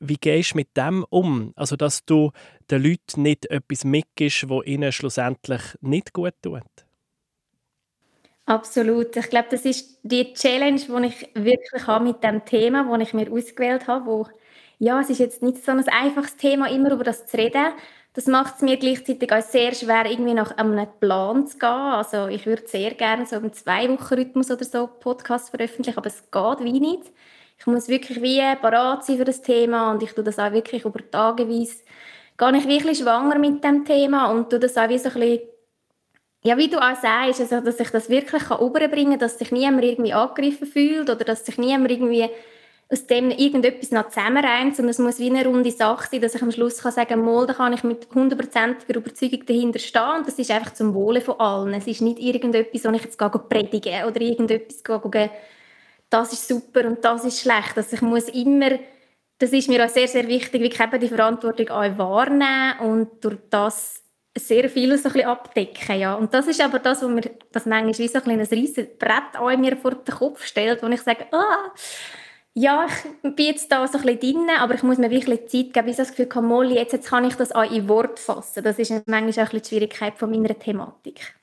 Wie 0.00 0.16
gehst 0.16 0.52
du 0.52 0.56
mit 0.58 0.76
dem 0.76 1.04
um? 1.10 1.52
Also, 1.56 1.76
dass 1.76 2.04
du 2.04 2.30
den 2.70 2.82
Leuten 2.82 3.22
nicht 3.22 3.46
etwas 3.46 3.84
mitgibst, 3.84 4.48
was 4.48 4.64
ihnen 4.64 4.92
schlussendlich 4.92 5.62
nicht 5.80 6.12
gut 6.12 6.34
tut? 6.42 6.62
Absolut. 8.46 9.16
Ich 9.16 9.28
glaube, 9.28 9.48
das 9.50 9.64
ist 9.64 9.98
die 10.04 10.32
Challenge, 10.32 10.80
die 10.80 11.06
ich 11.06 11.28
wirklich 11.34 11.86
habe 11.86 12.04
mit 12.04 12.22
dem 12.22 12.44
Thema, 12.44 12.88
das 12.88 13.08
ich 13.08 13.14
mir 13.14 13.30
ausgewählt 13.30 13.88
habe. 13.88 14.06
Wo, 14.06 14.26
ja, 14.78 15.00
es 15.00 15.10
ist 15.10 15.18
jetzt 15.18 15.42
nicht 15.42 15.64
so 15.64 15.72
ein 15.72 15.86
einfaches 15.88 16.36
Thema, 16.36 16.70
immer 16.70 16.92
über 16.92 17.04
das 17.04 17.26
zu 17.26 17.36
reden. 17.36 17.72
Das 18.14 18.26
macht 18.26 18.56
es 18.56 18.62
mir 18.62 18.76
gleichzeitig 18.76 19.32
auch 19.32 19.42
sehr 19.42 19.74
schwer, 19.74 20.06
irgendwie 20.06 20.34
nach 20.34 20.56
einem 20.56 20.88
Plan 20.98 21.46
zu 21.46 21.58
gehen. 21.58 21.68
Also 21.68 22.26
ich 22.28 22.46
würde 22.46 22.66
sehr 22.66 22.94
gerne 22.94 23.26
so 23.26 23.36
im 23.36 23.52
Zwei-Wochen-Rhythmus 23.52 24.50
oder 24.50 24.64
so 24.64 24.88
Podcast 24.88 25.50
veröffentlichen, 25.50 25.98
aber 25.98 26.08
es 26.08 26.22
geht 26.30 26.64
wie 26.64 26.80
nicht. 26.80 27.12
Ich 27.58 27.66
muss 27.66 27.88
wirklich 27.88 28.22
wie 28.22 28.40
parat 28.60 29.04
sein 29.04 29.18
für 29.18 29.24
das 29.24 29.42
Thema 29.42 29.92
und 29.92 30.02
ich 30.02 30.12
tue 30.12 30.24
das 30.24 30.38
auch 30.38 30.52
wirklich 30.52 30.84
über 30.84 31.00
Tageweise. 31.10 31.82
Gehe 32.36 32.56
ich 32.56 32.68
wirklich 32.68 32.98
schwanger 32.98 33.38
mit 33.38 33.62
dem 33.62 33.84
Thema 33.84 34.30
und 34.30 34.50
tue 34.50 34.60
das 34.60 34.76
auch 34.76 34.88
wie 34.88 34.98
so 34.98 35.08
ein 35.08 35.14
bisschen 35.14 35.40
ja, 36.44 36.56
wie 36.56 36.68
du 36.68 36.78
auch 36.78 36.94
sagst, 36.94 37.40
also, 37.40 37.60
dass 37.60 37.80
ich 37.80 37.90
das 37.90 38.08
wirklich 38.08 38.42
überbringen 38.50 39.10
kann, 39.10 39.18
dass 39.18 39.38
sich 39.38 39.50
niemand 39.50 39.84
irgendwie 39.84 40.12
angegriffen 40.12 40.66
fühlt 40.68 41.10
oder 41.10 41.24
dass 41.24 41.44
sich 41.44 41.58
niemand 41.58 41.90
irgendwie 41.90 42.28
aus 42.90 43.06
dem 43.06 43.30
irgendetwas 43.30 43.90
noch 43.90 44.08
zusammenreimt, 44.08 44.74
sondern 44.74 44.90
es 44.90 44.98
muss 44.98 45.18
wie 45.18 45.28
eine 45.28 45.44
runde 45.44 45.70
Sache 45.70 46.08
sein, 46.10 46.22
dass 46.22 46.34
ich 46.34 46.42
am 46.42 46.50
Schluss 46.50 46.78
kann 46.78 46.92
sagen 46.92 47.22
kann, 47.24 47.46
da 47.46 47.52
kann 47.52 47.72
ich 47.74 47.84
mit 47.84 48.08
hundertprozentiger 48.14 48.96
Überzeugung 48.96 49.44
dahinter 49.44 49.78
stehen 49.78 50.16
und 50.18 50.26
das 50.26 50.38
ist 50.38 50.50
einfach 50.50 50.72
zum 50.72 50.94
Wohle 50.94 51.20
von 51.20 51.38
allen. 51.38 51.74
Es 51.74 51.86
ist 51.86 52.00
nicht 52.00 52.18
irgendetwas, 52.18 52.84
wo 52.84 52.90
ich 52.90 53.04
jetzt 53.04 53.18
predige 53.48 54.06
oder 54.06 54.20
irgendetwas 54.20 54.82
gehe, 54.82 55.30
das 56.08 56.32
ist 56.32 56.48
super 56.48 56.86
und 56.86 57.04
das 57.04 57.24
ist 57.26 57.40
schlecht. 57.40 57.76
Also 57.76 57.94
ich 57.94 58.02
muss 58.02 58.28
immer, 58.30 58.78
das 59.38 59.52
ist 59.52 59.68
mir 59.68 59.84
auch 59.84 59.90
sehr, 59.90 60.08
sehr 60.08 60.26
wichtig, 60.26 60.62
wie 60.62 60.68
ich 60.68 60.80
eben 60.80 61.00
die 61.00 61.08
Verantwortung 61.08 61.68
auch 61.68 61.98
wahrnehmen 61.98 62.78
und 62.80 63.22
durch 63.22 63.36
das 63.50 64.02
sehr 64.34 64.70
viel 64.70 64.96
so 64.96 65.10
ein 65.10 65.24
abdecken. 65.26 65.98
Ja. 65.98 66.14
Und 66.14 66.32
das 66.32 66.46
ist 66.46 66.60
aber 66.62 66.78
das, 66.78 67.02
was 67.02 67.10
mir 67.10 67.30
das 67.52 67.66
manchmal 67.66 67.98
wie 67.98 68.08
so 68.08 68.18
ein, 68.18 68.30
ein 68.30 68.40
riesiges 68.40 68.96
Brett 68.98 69.34
an 69.34 69.60
mir 69.60 69.76
vor 69.76 69.94
den 69.94 70.14
Kopf 70.14 70.44
stellt, 70.44 70.82
wo 70.82 70.86
ich 70.86 71.02
sage, 71.02 71.26
ah, 71.32 71.70
ja, 72.54 72.86
ich 73.22 73.34
bin 73.36 73.46
jetzt 73.46 73.70
da 73.70 73.86
so 73.86 73.98
ein 73.98 74.04
bisschen 74.04 74.20
drin, 74.20 74.48
aber 74.58 74.74
ich 74.74 74.82
muss 74.82 74.98
mir 74.98 75.10
wirklich 75.10 75.46
Zeit 75.46 75.72
geben, 75.72 75.86
bis 75.86 75.98
ich 75.98 76.08
das 76.08 76.10
Gefühl 76.10 76.28
habe, 76.34 76.46
Molly, 76.46 76.74
jetzt, 76.74 76.92
jetzt 76.92 77.08
kann 77.08 77.24
ich 77.24 77.34
das 77.34 77.52
auch 77.52 77.70
in 77.70 77.88
Wort 77.88 78.18
fassen. 78.18 78.64
Das 78.64 78.78
ist 78.78 78.90
manchmal 79.06 79.20
auch 79.22 79.22
ein 79.22 79.32
bisschen 79.44 79.60
die 79.62 79.68
Schwierigkeit 79.68 80.18
von 80.18 80.30
meiner 80.30 80.58
Thematik. 80.58 81.34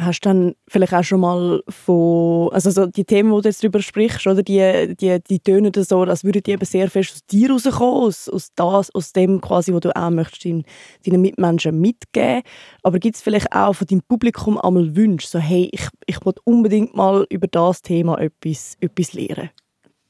Hast 0.00 0.24
du 0.24 0.30
dann 0.30 0.54
vielleicht 0.68 0.94
auch 0.94 1.04
schon 1.04 1.20
mal 1.20 1.62
von, 1.68 2.50
also 2.50 2.70
so 2.70 2.86
die 2.86 3.04
Themen, 3.04 3.30
die 3.36 3.42
du 3.42 3.48
jetzt 3.48 3.62
darüber 3.62 3.82
sprichst, 3.82 4.26
oder 4.26 4.42
die, 4.42 4.96
die, 4.96 5.20
die 5.22 5.38
tönen 5.38 5.70
so, 5.74 6.00
als 6.00 6.24
würden 6.24 6.42
die 6.42 6.52
eben 6.52 6.64
sehr 6.64 6.88
fest 6.88 7.12
aus 7.12 7.26
dir 7.26 7.50
rauskommen, 7.50 8.06
aus, 8.06 8.26
aus, 8.30 8.50
aus 8.90 9.12
dem 9.12 9.42
quasi, 9.42 9.74
was 9.74 9.80
du 9.80 9.94
auch 9.94 10.08
möchtest, 10.08 10.46
deinen, 10.46 10.64
deinen 11.04 11.20
Mitmenschen 11.20 11.78
mitgeben. 11.78 12.40
Aber 12.82 12.98
gibt 12.98 13.16
es 13.16 13.22
vielleicht 13.22 13.52
auch 13.52 13.74
von 13.74 13.86
deinem 13.86 14.00
Publikum 14.00 14.58
einmal 14.58 14.96
Wünsche, 14.96 15.28
so 15.28 15.38
hey, 15.38 15.68
ich, 15.70 15.86
ich 16.06 16.24
will 16.24 16.32
unbedingt 16.44 16.96
mal 16.96 17.26
über 17.28 17.46
das 17.46 17.82
Thema 17.82 18.18
etwas, 18.18 18.78
etwas 18.80 19.12
lernen? 19.12 19.50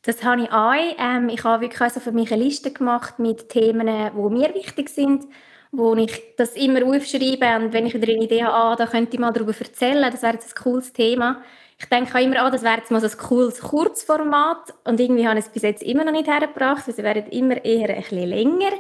Das 0.03 0.25
habe 0.25 0.43
ich 0.43 0.51
auch. 0.53 0.75
Ähm, 0.99 1.29
ich 1.29 1.45
habe 1.45 1.63
wirklich 1.63 1.81
also 1.81 2.01
für 2.01 2.13
mich 2.13 2.33
eine 2.33 2.43
Liste 2.43 2.73
gemacht 2.73 3.19
mit 3.19 3.49
Themen, 3.49 3.87
die 3.87 4.35
mir 4.35 4.55
wichtig 4.55 4.89
sind, 4.89 5.25
wo 5.71 5.95
ich 5.95 6.35
das 6.37 6.57
immer 6.57 6.85
aufschreibe 6.85 7.65
und 7.65 7.73
wenn 7.73 7.87
ich 7.87 7.95
wieder 7.95 8.13
eine 8.13 8.25
Idee 8.25 8.45
habe, 8.45 8.55
ah, 8.55 8.77
da 8.77 8.87
könnte 8.87 9.15
ich 9.15 9.21
mal 9.21 9.33
darüber 9.33 9.55
erzählen, 9.59 10.11
das 10.11 10.23
wäre 10.23 10.35
jetzt 10.35 10.57
ein 10.57 10.63
cooles 10.63 10.93
Thema. 10.93 11.43
Ich 11.79 11.87
denke 11.87 12.17
auch 12.17 12.23
immer, 12.23 12.43
ah, 12.43 12.51
das 12.51 12.63
wäre 12.63 12.79
jetzt 12.79 12.91
mal 12.91 13.01
so 13.01 13.07
ein 13.07 13.17
cooles 13.17 13.61
Kurzformat 13.61 14.75
und 14.85 15.01
irgendwie 15.01 15.27
habe 15.27 15.39
ich 15.39 15.47
es 15.47 15.53
bis 15.53 15.63
jetzt 15.63 15.83
immer 15.83 16.05
noch 16.05 16.13
nicht 16.13 16.29
hergebracht, 16.29 16.85
also 16.87 17.03
werden 17.03 17.27
immer 17.31 17.65
eher 17.65 17.89
ein 17.91 18.03
bisschen 18.03 18.29
länger, 18.29 18.71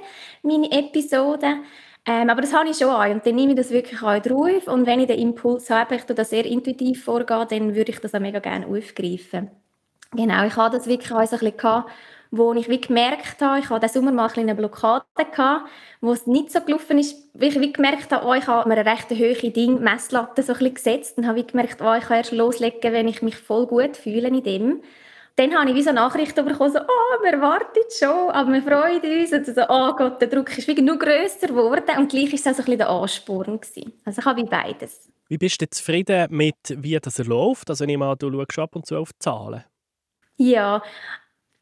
meine 0.42 0.70
Episoden. 0.70 1.64
Ähm, 2.04 2.30
aber 2.30 2.40
das 2.42 2.52
habe 2.52 2.68
ich 2.68 2.76
schon 2.78 2.88
an 2.88 3.12
und 3.12 3.26
dann 3.26 3.36
nehme 3.36 3.52
ich 3.52 3.56
das 3.56 3.70
wirklich 3.70 4.02
auch 4.02 4.18
drauf 4.20 4.66
und 4.66 4.86
wenn 4.86 5.00
ich 5.00 5.06
den 5.06 5.20
Impuls 5.20 5.70
habe, 5.70 5.94
ich 5.94 6.02
das 6.02 6.30
sehr 6.30 6.44
intuitiv 6.44 7.04
vorgehe, 7.04 7.46
dann 7.48 7.76
würde 7.76 7.92
ich 7.92 8.00
das 8.00 8.12
auch 8.14 8.20
mega 8.20 8.40
gerne 8.40 8.66
aufgreifen. 8.66 9.61
Genau, 10.14 10.44
ich 10.44 10.56
hatte 10.56 10.76
das 10.76 10.86
wirklich 10.86 11.10
auch 11.12 11.24
so 11.26 11.36
ein 11.36 11.40
bisschen 11.40 11.56
gehabt, 11.56 11.90
wo 12.30 12.52
ich 12.54 12.68
wie 12.68 12.80
gemerkt 12.80 13.40
habe, 13.40 13.60
ich 13.60 13.68
hatte 13.68 13.86
diesen 13.86 14.02
Sommer 14.02 14.12
mal 14.12 14.30
eine 14.34 14.54
Blockade 14.54 15.04
gehabt, 15.16 15.68
wo 16.00 16.12
es 16.12 16.26
nicht 16.26 16.50
so 16.50 16.60
gelaufen 16.60 16.98
ist, 16.98 17.16
wie 17.34 17.46
ich 17.46 17.60
wie 17.60 17.72
gemerkt 17.72 18.10
habe, 18.10 18.26
oh, 18.26 18.34
ich 18.34 18.46
habe 18.46 18.68
mir 18.68 18.76
eine 18.76 18.90
recht 18.90 19.10
hohe 19.10 19.50
Ding, 19.50 19.80
Messlatte 19.80 20.42
so 20.42 20.54
gesetzt 20.54 21.18
und 21.18 21.26
habe 21.26 21.38
wie 21.38 21.46
gemerkt, 21.46 21.80
oh, 21.82 21.94
ich 21.94 22.04
kann 22.04 22.18
erst 22.18 22.32
loslegen, 22.32 22.92
wenn 22.92 23.08
ich 23.08 23.22
mich 23.22 23.36
voll 23.36 23.66
gut 23.66 23.96
fühle 23.96 24.28
in 24.28 24.42
dem. 24.42 24.82
Dann 25.36 25.54
habe 25.54 25.70
ich 25.70 25.76
wie 25.76 25.82
so 25.82 25.92
Nachrichten 25.92 26.44
bekommen, 26.44 26.72
so, 26.72 26.80
oh, 26.80 27.22
wir 27.22 27.40
warten 27.40 27.80
schon, 27.98 28.30
aber 28.30 28.52
wir 28.52 28.62
freuen 28.62 29.00
uns. 29.00 29.32
Und 29.32 29.46
so, 29.46 29.62
oh 29.68 29.94
Gott, 29.96 30.20
der 30.20 30.28
Druck 30.28 30.56
ist 30.56 30.68
wie 30.68 30.80
nur 30.80 30.98
grösser 30.98 31.48
geworden 31.48 31.98
und 31.98 32.10
gleich 32.10 32.34
ist 32.34 32.46
es 32.46 32.52
auch 32.52 32.56
so 32.56 32.62
ein 32.62 32.64
bisschen 32.64 32.78
der 32.78 32.90
Ansporn 32.90 33.60
gewesen. 33.60 33.92
Also 34.04 34.20
ich 34.20 34.26
habe 34.26 34.42
wie 34.42 34.46
beides. 34.46 35.10
Wie 35.28 35.38
bist 35.38 35.62
du 35.62 35.70
zufrieden 35.70 36.26
mit, 36.30 36.56
wie 36.68 36.98
das 37.00 37.16
läuft? 37.18 37.70
Also 37.70 37.84
ich 37.84 37.96
meine, 37.96 38.16
du 38.16 38.30
schaust 38.30 38.58
ab 38.58 38.76
und 38.76 38.84
zu 38.84 38.98
auf 38.98 39.12
die 39.14 39.18
Zahlen. 39.20 39.64
Ja, 40.36 40.82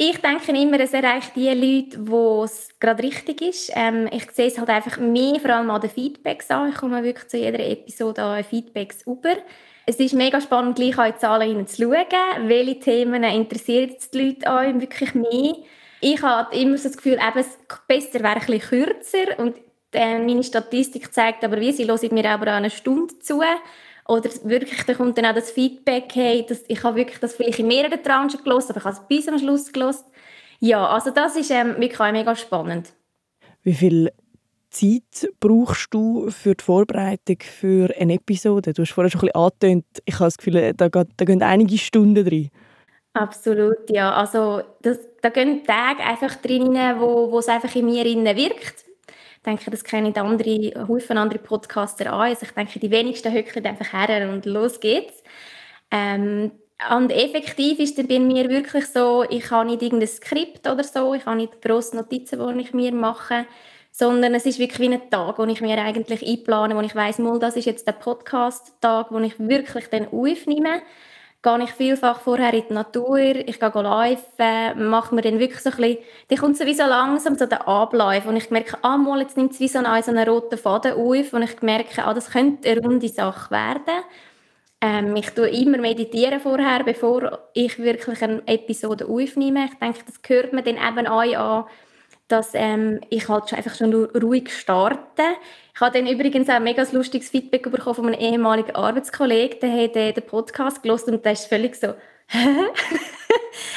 ich 0.03 0.19
denke 0.19 0.53
immer, 0.53 0.81
es 0.81 0.95
erreicht 0.95 1.37
die 1.37 1.51
Leute, 1.51 2.09
wo 2.09 2.45
es 2.45 2.71
gerade 2.81 3.03
richtig 3.03 3.43
ist. 3.43 3.71
Ähm, 3.75 4.09
ich 4.11 4.31
sehe 4.31 4.47
es 4.47 4.59
halt 4.59 4.71
einfach 4.71 4.97
mehr, 4.97 5.39
vor 5.39 5.51
allem 5.51 5.69
an 5.71 5.81
den 5.83 5.91
Feedbacks 5.91 6.51
an. 6.51 6.71
Ich 6.71 6.77
komme 6.77 7.03
wirklich 7.03 7.29
zu 7.29 7.37
jeder 7.37 7.61
Episode 7.61 8.23
an 8.23 8.43
Feedbacks 8.43 9.03
über. 9.07 9.37
Es 9.85 9.97
ist 9.97 10.15
mega 10.15 10.41
spannend, 10.41 10.77
gleich 10.77 10.97
in 10.97 11.13
die 11.13 11.19
Zahlen 11.19 11.67
zu 11.67 11.83
schauen. 11.83 12.49
Welche 12.49 12.81
Themen 12.81 13.25
interessieren 13.25 13.95
die 14.15 14.19
Leute 14.19 14.51
auch 14.51 14.81
wirklich 14.81 15.15
mehr? 15.15 15.57
Ich 16.01 16.23
habe 16.23 16.57
immer 16.57 16.79
so 16.79 16.89
das 16.89 16.97
Gefühl, 16.97 17.19
eben, 17.19 17.47
besser 17.87 18.21
wäre 18.21 18.37
ein 18.37 18.47
bisschen 18.47 18.61
kürzer. 18.61 19.39
Und 19.39 19.57
äh, 19.93 20.19
meine 20.19 20.43
Statistik 20.43 21.13
zeigt 21.13 21.45
aber, 21.45 21.61
wie 21.61 21.73
sie 21.73 21.87
hören 21.87 22.15
mir 22.15 22.31
aber 22.31 22.53
eine 22.53 22.71
Stunde 22.71 23.19
zu. 23.19 23.43
Oder 24.09 24.31
wirklich, 24.45 24.85
da 24.85 24.95
kommt 24.95 25.19
dann 25.19 25.27
auch 25.27 25.35
das 25.35 25.51
Feedback, 25.51 26.11
hey, 26.15 26.45
das, 26.49 26.65
ich 26.69 26.83
habe 26.83 26.97
wirklich 26.97 27.19
das 27.19 27.35
vielleicht 27.35 27.59
in 27.59 27.69
mehreren 27.69 28.03
Tranchen 28.03 28.43
gelesen, 28.43 28.71
aber 28.71 28.79
ich 28.79 28.85
habe 28.85 28.97
es 28.97 29.09
bis 29.09 29.29
am 29.29 29.39
Schluss 29.39 29.73
gelesen. 29.73 30.05
Ja, 30.59 30.87
also 30.87 31.11
das 31.11 31.37
ist 31.37 31.51
ähm, 31.51 31.77
wirklich 31.79 32.01
auch 32.01 32.13
mega 32.13 32.35
spannend. 32.37 32.93
Wie 33.63 33.75
viel 33.75 34.11
Zeit 34.71 35.31
brauchst 35.41 35.93
du 35.93 36.31
für 36.31 36.55
die 36.55 36.65
Vorbereitung 36.65 37.39
für 37.41 37.91
eine 37.99 38.15
Episode? 38.15 38.73
Du 38.73 38.83
hast 38.83 38.93
vorhin 38.93 39.11
schon 39.11 39.21
ein 39.21 39.27
bisschen 39.27 39.43
angetönt, 39.43 39.85
ich 40.05 40.15
habe 40.15 40.25
das 40.25 40.39
Gefühl, 40.39 40.73
da, 40.75 40.89
geht, 40.89 41.09
da 41.17 41.25
gehen 41.25 41.43
einige 41.43 41.79
Stunden 41.79 42.25
drin. 42.25 42.51
Absolut, 43.13 43.91
ja. 43.91 44.13
Also 44.13 44.63
das, 44.83 44.99
da 45.21 45.31
gehen 45.31 45.65
Tage 45.65 46.03
einfach 46.03 46.37
drin, 46.37 46.75
wo, 46.99 47.31
wo 47.33 47.39
es 47.41 47.49
einfach 47.49 47.75
in 47.75 47.87
mir 47.87 48.05
wirkt. 48.05 48.85
Ich 49.41 49.45
denke, 49.45 49.71
das 49.71 49.83
kennen 49.85 50.15
andere, 50.17 50.87
Haufen 50.87 51.17
andere 51.17 51.39
Podcaster 51.39 52.13
an. 52.13 52.21
Also 52.21 52.45
ich 52.45 52.53
denke, 52.53 52.79
die 52.79 52.91
wenigsten 52.91 53.33
höckeln 53.33 53.65
einfach 53.65 53.91
her 53.93 54.31
und 54.31 54.45
los 54.45 54.81
geht's. 54.81 55.23
Ähm, 55.91 56.53
und 56.95 57.11
effektiv 57.11 57.79
ist 57.79 57.99
es 57.99 58.07
bei 58.07 58.19
mir 58.19 58.51
wirklich 58.51 58.87
so, 58.87 59.25
ich 59.29 59.51
habe 59.51 59.71
nicht 59.71 59.83
irgendein 59.83 60.09
Skript 60.09 60.69
oder 60.69 60.85
so, 60.85 61.15
ich 61.15 61.25
habe 61.25 61.37
nicht 61.37 61.63
grosse 61.63 61.97
Notizen, 61.97 62.39
die 62.39 62.61
ich 62.61 62.75
mir 62.75 62.93
mache, 62.93 63.47
sondern 63.91 64.35
es 64.35 64.47
ist 64.47 64.59
wirklich 64.59 64.81
wie 64.81 64.95
ein 64.95 65.11
Tag, 65.11 65.39
wo 65.39 65.45
ich 65.45 65.61
mir 65.61 65.79
eigentlich 65.79 66.27
einplane, 66.27 66.77
wo 66.77 66.81
ich 66.81 66.95
weiss, 66.95 67.17
das 67.41 67.57
ist 67.57 67.65
jetzt 67.65 67.87
der 67.87 67.93
Podcast-Tag, 67.93 69.11
wo 69.11 69.19
ich 69.19 69.39
wirklich 69.39 69.89
dann 69.89 70.09
aufnehme 70.09 70.83
gehe 71.43 71.65
ich 71.65 71.71
vielfach 71.73 72.21
vorher 72.21 72.53
in 72.53 72.65
die 72.69 72.75
Natur, 72.75 73.19
ich 73.19 73.59
gehe 73.59 73.71
live, 73.75 74.23
mache 74.77 75.15
mir 75.15 75.23
dann 75.23 75.39
wirklich 75.39 75.61
so 75.61 75.71
ein 75.71 75.77
bisschen, 75.77 75.99
dann 76.29 76.39
kommt 76.39 76.59
so 76.59 76.67
wie 76.67 76.75
so 76.75 76.85
langsam 76.85 77.37
so 77.37 77.47
der 77.47 77.67
Ablauf 77.67 78.27
und 78.27 78.37
ich 78.37 78.51
merke, 78.51 78.77
ah, 78.83 78.99
mal, 78.99 79.21
jetzt 79.21 79.37
nimmt 79.37 79.53
es 79.53 79.61
wie 79.61 79.69
so 79.69 79.79
einen, 79.79 80.03
so 80.03 80.11
einen 80.11 80.29
roten 80.29 80.59
Faden 80.59 80.93
auf 80.93 81.33
und 81.33 81.43
ich 81.43 81.63
merke, 81.63 82.05
ah, 82.05 82.13
das 82.13 82.31
könnte 82.31 82.69
eine 82.69 82.83
runde 82.83 83.09
Sache 83.09 83.51
werden. 83.51 84.05
Ähm, 84.83 85.17
ich 85.17 85.31
tue 85.31 85.49
immer 85.49 85.79
meditieren 85.79 86.41
vorher, 86.41 86.85
bevor 86.85 87.39
ich 87.55 87.79
wirklich 87.79 88.23
eine 88.23 88.43
Episode 88.47 89.07
aufnehme. 89.07 89.67
Ich 89.67 89.79
denke, 89.79 90.01
das 90.07 90.23
gehört 90.23 90.53
mir 90.53 90.63
dann 90.63 90.77
eben 90.77 91.07
auch 91.07 91.35
an, 91.35 91.65
dass 92.29 92.51
ähm, 92.55 93.01
ich 93.11 93.29
halt 93.29 93.53
einfach 93.53 93.75
schon 93.75 93.93
ruhig 93.93 94.51
starte. 94.51 95.23
Ich 95.81 95.83
habe 95.83 95.99
dann 95.99 96.13
übrigens 96.13 96.47
auch 96.51 96.57
ein 96.57 96.65
mega 96.65 96.85
lustiges 96.93 97.31
Feedback 97.31 97.63
bekommen 97.63 97.95
von 97.95 98.07
einem 98.09 98.21
ehemaligen 98.21 98.77
Arbeitskollegen, 98.77 99.61
der 99.61 99.73
hat 99.73 99.97
äh, 99.97 100.13
den 100.13 100.27
Podcast 100.27 100.83
gelesen 100.83 101.15
und 101.15 101.25
der 101.25 101.33
ist 101.33 101.47
völlig 101.47 101.75
so 101.75 101.95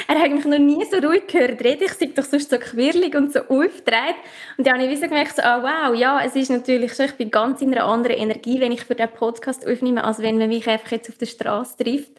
er 0.10 0.20
hat 0.20 0.32
mich 0.32 0.44
noch 0.44 0.60
nie 0.60 0.84
so 0.84 0.98
ruhig 0.98 1.28
gehört 1.28 1.64
reden. 1.64 1.84
Ich 1.86 1.94
sage 1.94 2.12
doch 2.14 2.26
sonst 2.26 2.50
so 2.50 2.58
quirlig 2.58 3.16
und 3.16 3.32
so 3.32 3.40
aufgedreht. 3.40 4.16
Und 4.58 4.68
dann 4.68 4.82
habe 4.82 4.92
ich 4.92 5.00
gemerkt, 5.00 5.38
so, 5.38 5.42
oh, 5.44 5.64
wow, 5.64 5.96
ja, 5.96 6.22
es 6.26 6.36
ist 6.36 6.52
natürlich 6.52 6.94
so, 6.94 7.04
ich 7.04 7.14
bin 7.14 7.32
ganz 7.32 7.62
in 7.62 7.74
einer 7.74 7.86
anderen 7.86 8.18
Energie, 8.18 8.60
wenn 8.60 8.74
ich 8.74 8.84
für 8.84 8.96
den 8.96 9.10
Podcast 9.10 9.66
aufnehme, 9.66 10.04
als 10.04 10.20
wenn 10.20 10.38
man 10.38 10.50
mich 10.50 10.68
einfach 10.68 10.92
jetzt 10.92 11.10
auf 11.10 11.18
der 11.18 11.26
Straße 11.26 11.78
trifft 11.82 12.12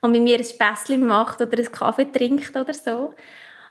und 0.00 0.12
mit 0.12 0.22
mir 0.22 0.38
ein 0.38 0.44
Späßchen 0.44 1.06
macht 1.06 1.42
oder 1.42 1.58
einen 1.58 1.70
Kaffee 1.70 2.10
trinkt 2.10 2.56
oder 2.56 2.72
so. 2.72 3.12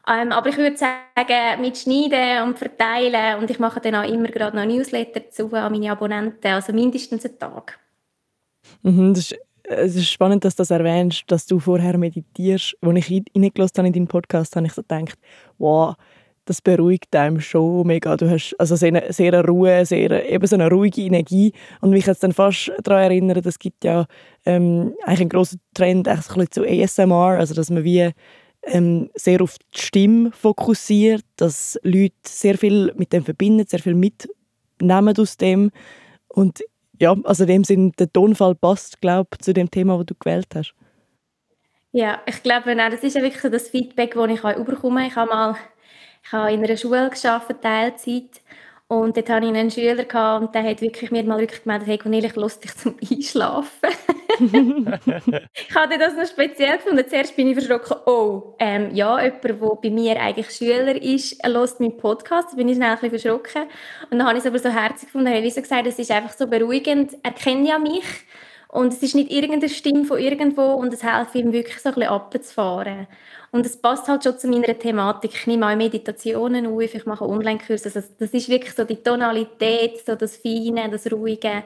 Ähm, 0.08 0.32
aber 0.32 0.50
ich 0.50 0.58
würde 0.58 0.78
sagen, 0.78 1.62
mit 1.62 1.78
Schneiden 1.78 2.44
und 2.44 2.60
Verteilen 2.60 3.40
und 3.40 3.50
ich 3.50 3.60
mache 3.60 3.82
dann 3.82 3.96
auch 3.96 4.08
immer 4.08 4.28
gerade 4.28 4.56
noch 4.56 4.66
Newsletter 4.66 5.30
zu 5.30 5.52
an 5.54 5.72
meine 5.72 5.92
Abonnenten, 5.92 6.48
also 6.48 6.74
mindestens 6.74 7.26
einen 7.26 7.40
Tag. 7.40 7.80
Mhm, 8.84 9.14
das 9.14 9.32
ist 9.32 9.40
es 9.68 9.96
ist 9.96 10.10
spannend, 10.10 10.46
dass 10.46 10.56
du 10.56 10.62
das 10.62 10.72
erwähnst, 10.72 11.24
dass 11.28 11.46
du 11.46 11.60
vorher 11.60 11.98
meditierst. 11.98 12.78
Als 12.82 13.10
ich 13.10 13.24
reingelassen 13.36 13.78
habe 13.78 13.88
in 13.88 13.94
deinen 13.94 14.08
Podcast, 14.08 14.56
habe 14.56 14.68
ich 14.68 14.74
so 14.74 14.82
gedacht, 14.82 15.18
wow, 15.58 15.96
das 16.46 16.62
beruhigt 16.62 17.16
einem 17.16 17.40
schon 17.40 17.88
mega. 17.88 18.16
Du 18.16 18.30
hast 18.30 18.56
also 18.60 18.76
sehr, 18.76 19.12
sehr 19.12 19.34
eine 19.34 19.46
Ruhe, 19.46 19.86
sehr, 19.86 20.32
eben 20.32 20.46
so 20.46 20.56
eine 20.56 20.70
ruhige 20.70 21.02
Energie. 21.02 21.54
Und 21.82 21.90
mich 21.90 22.06
jetzt 22.06 22.24
dann 22.24 22.34
fast 22.34 22.72
daran 22.84 23.04
erinnern, 23.04 23.42
es 23.44 23.58
gibt 23.58 23.84
ja 23.84 24.06
ähm, 24.46 24.94
eigentlich 25.04 25.22
einen 25.22 25.30
grossen 25.30 25.62
Trend 25.74 26.08
ein 26.08 26.18
bisschen 26.18 26.52
zu 26.52 26.64
ASMR, 26.64 27.40
also 27.40 27.56
dass 27.56 27.72
man 27.72 27.84
wie 27.84 28.12
ähm, 28.66 29.10
sehr 29.16 29.42
auf 29.42 29.58
die 29.58 29.80
Stimme 29.80 30.32
fokussiert, 30.32 31.24
dass 31.38 31.80
Leute 31.84 32.16
sehr 32.26 32.58
viel 32.58 32.94
mit 32.96 33.14
dem 33.14 33.24
verbinden, 33.24 33.66
sehr 33.68 33.80
viel 33.80 33.96
mitnehmen 33.96 35.18
aus 35.18 35.38
dem. 35.38 35.72
Und 36.28 36.64
ja, 37.00 37.16
also 37.24 37.44
in 37.44 37.50
dem 37.50 37.64
Sinn, 37.64 37.92
der 38.00 38.12
Tonfall 38.12 38.56
passt, 38.56 39.02
glaube 39.02 39.38
zu 39.40 39.54
dem 39.54 39.70
Thema, 39.70 39.98
das 39.98 40.08
du 40.08 40.16
gewählt 40.16 40.48
hast. 40.56 40.74
Ja, 41.92 42.22
ich 42.26 42.44
glaube, 42.44 42.76
das 42.76 43.04
ist 43.04 43.16
ja 43.16 43.22
wirklich 43.22 43.52
das 43.52 43.70
Feedback, 43.70 44.16
das 44.16 44.30
ich 44.30 44.44
auch 44.44 44.66
bekomme. 44.66 45.08
Ich 45.08 45.16
habe 45.16 45.30
mal 45.30 45.56
ich 46.26 46.32
habe 46.32 46.52
in 46.52 46.64
einer 46.64 46.76
Schule 46.76 47.10
gearbeitet, 47.10 47.62
Teilzeit. 47.62 48.42
Und 48.88 49.18
dort 49.18 49.30
hatte 49.30 49.48
ich 49.48 49.52
einen 49.52 49.72
Schüler 49.72 50.04
gehabt, 50.04 50.46
und 50.46 50.56
der 50.56 50.64
hat 50.64 50.82
wirklich 50.82 51.10
mir 51.10 51.24
mal 51.24 51.40
wirklich 51.40 51.64
gemeldet, 51.64 51.88
hey 51.88 51.98
Cornelia, 51.98 52.30
ich 52.30 52.36
höre 52.36 52.50
dich 52.50 52.76
zum 52.76 52.96
Einschlafen. 53.12 53.90
ich 55.54 55.76
hatte 55.76 55.98
das 55.98 56.16
noch 56.16 56.28
speziell 56.28 56.78
gefunden. 56.78 57.04
Zuerst 57.08 57.36
bin 57.36 57.48
ich 57.48 57.56
verschrocken, 57.56 57.98
oh, 58.06 58.56
ähm, 58.60 58.94
ja, 58.94 59.24
jemand, 59.24 59.44
der 59.44 59.54
bei 59.54 59.90
mir 59.90 60.22
eigentlich 60.22 60.52
Schüler 60.52 61.02
ist, 61.02 61.44
hört 61.44 61.80
meinen 61.80 61.98
Podcast. 61.98 62.50
Da 62.52 62.58
bin 62.58 62.70
ich 62.70 62.76
schnell 62.76 62.90
ein 62.92 63.00
bisschen 63.00 63.20
verschrocken. 63.20 63.64
Und 64.12 64.20
dann 64.20 64.28
habe 64.28 64.38
ich 64.38 64.44
es 64.44 64.48
aber 64.48 64.60
so 64.60 64.70
herzlich 64.70 65.08
gefunden, 65.08 65.30
habe 65.30 65.40
Elisa 65.40 65.62
gesagt, 65.62 65.88
es 65.88 65.98
ist 65.98 66.12
einfach 66.12 66.34
so 66.34 66.46
beruhigend, 66.46 67.18
er 67.24 67.32
kennt 67.32 67.68
ja 67.68 67.80
mich. 67.80 68.04
Und 68.70 68.94
es 68.94 69.02
ist 69.02 69.16
nicht 69.16 69.32
irgendeine 69.32 69.70
Stimme 69.70 70.06
von 70.06 70.20
irgendwo 70.20 70.74
und 70.74 70.94
es 70.94 71.02
hilft 71.02 71.36
ihm 71.36 71.52
wirklich 71.54 71.80
so 71.80 71.90
ein 71.90 71.96
bisschen 71.96 72.10
runterzufahren. 72.10 73.08
Und 73.52 73.66
es 73.66 73.78
passt 73.78 74.08
halt 74.08 74.24
schon 74.24 74.38
zu 74.38 74.48
meiner 74.48 74.78
Thematik. 74.78 75.32
Ich 75.34 75.48
nehme 75.48 75.70
auch 75.72 75.76
Meditationen 75.76 76.68
auf, 76.68 76.94
ich 76.94 77.06
mache 77.06 77.28
Online-Kurse. 77.28 77.86
Also 77.86 78.02
das 78.20 78.32
ist 78.32 78.50
wirklich 78.50 78.74
so 78.74 78.84
die 78.84 78.98
Tonalität, 78.98 80.06
so 80.06 80.16
das 80.16 80.38
Feine, 80.38 80.90
das 80.90 81.10
Ruhige. 81.12 81.64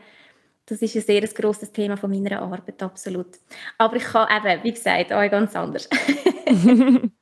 Das 0.66 0.82
ist 0.82 0.96
ein 0.96 1.02
sehr 1.02 1.22
grosses 1.22 1.72
Thema 1.72 1.98
von 1.98 2.12
meiner 2.12 2.42
Arbeit, 2.42 2.84
absolut. 2.84 3.40
Aber 3.80 3.96
ich 3.96 4.04
kann 4.04 4.28
eben, 4.30 4.64
wie 4.64 4.72
gesagt, 4.72 5.12
auch 5.12 5.30
ganz 5.32 5.56
anders. 5.56 5.90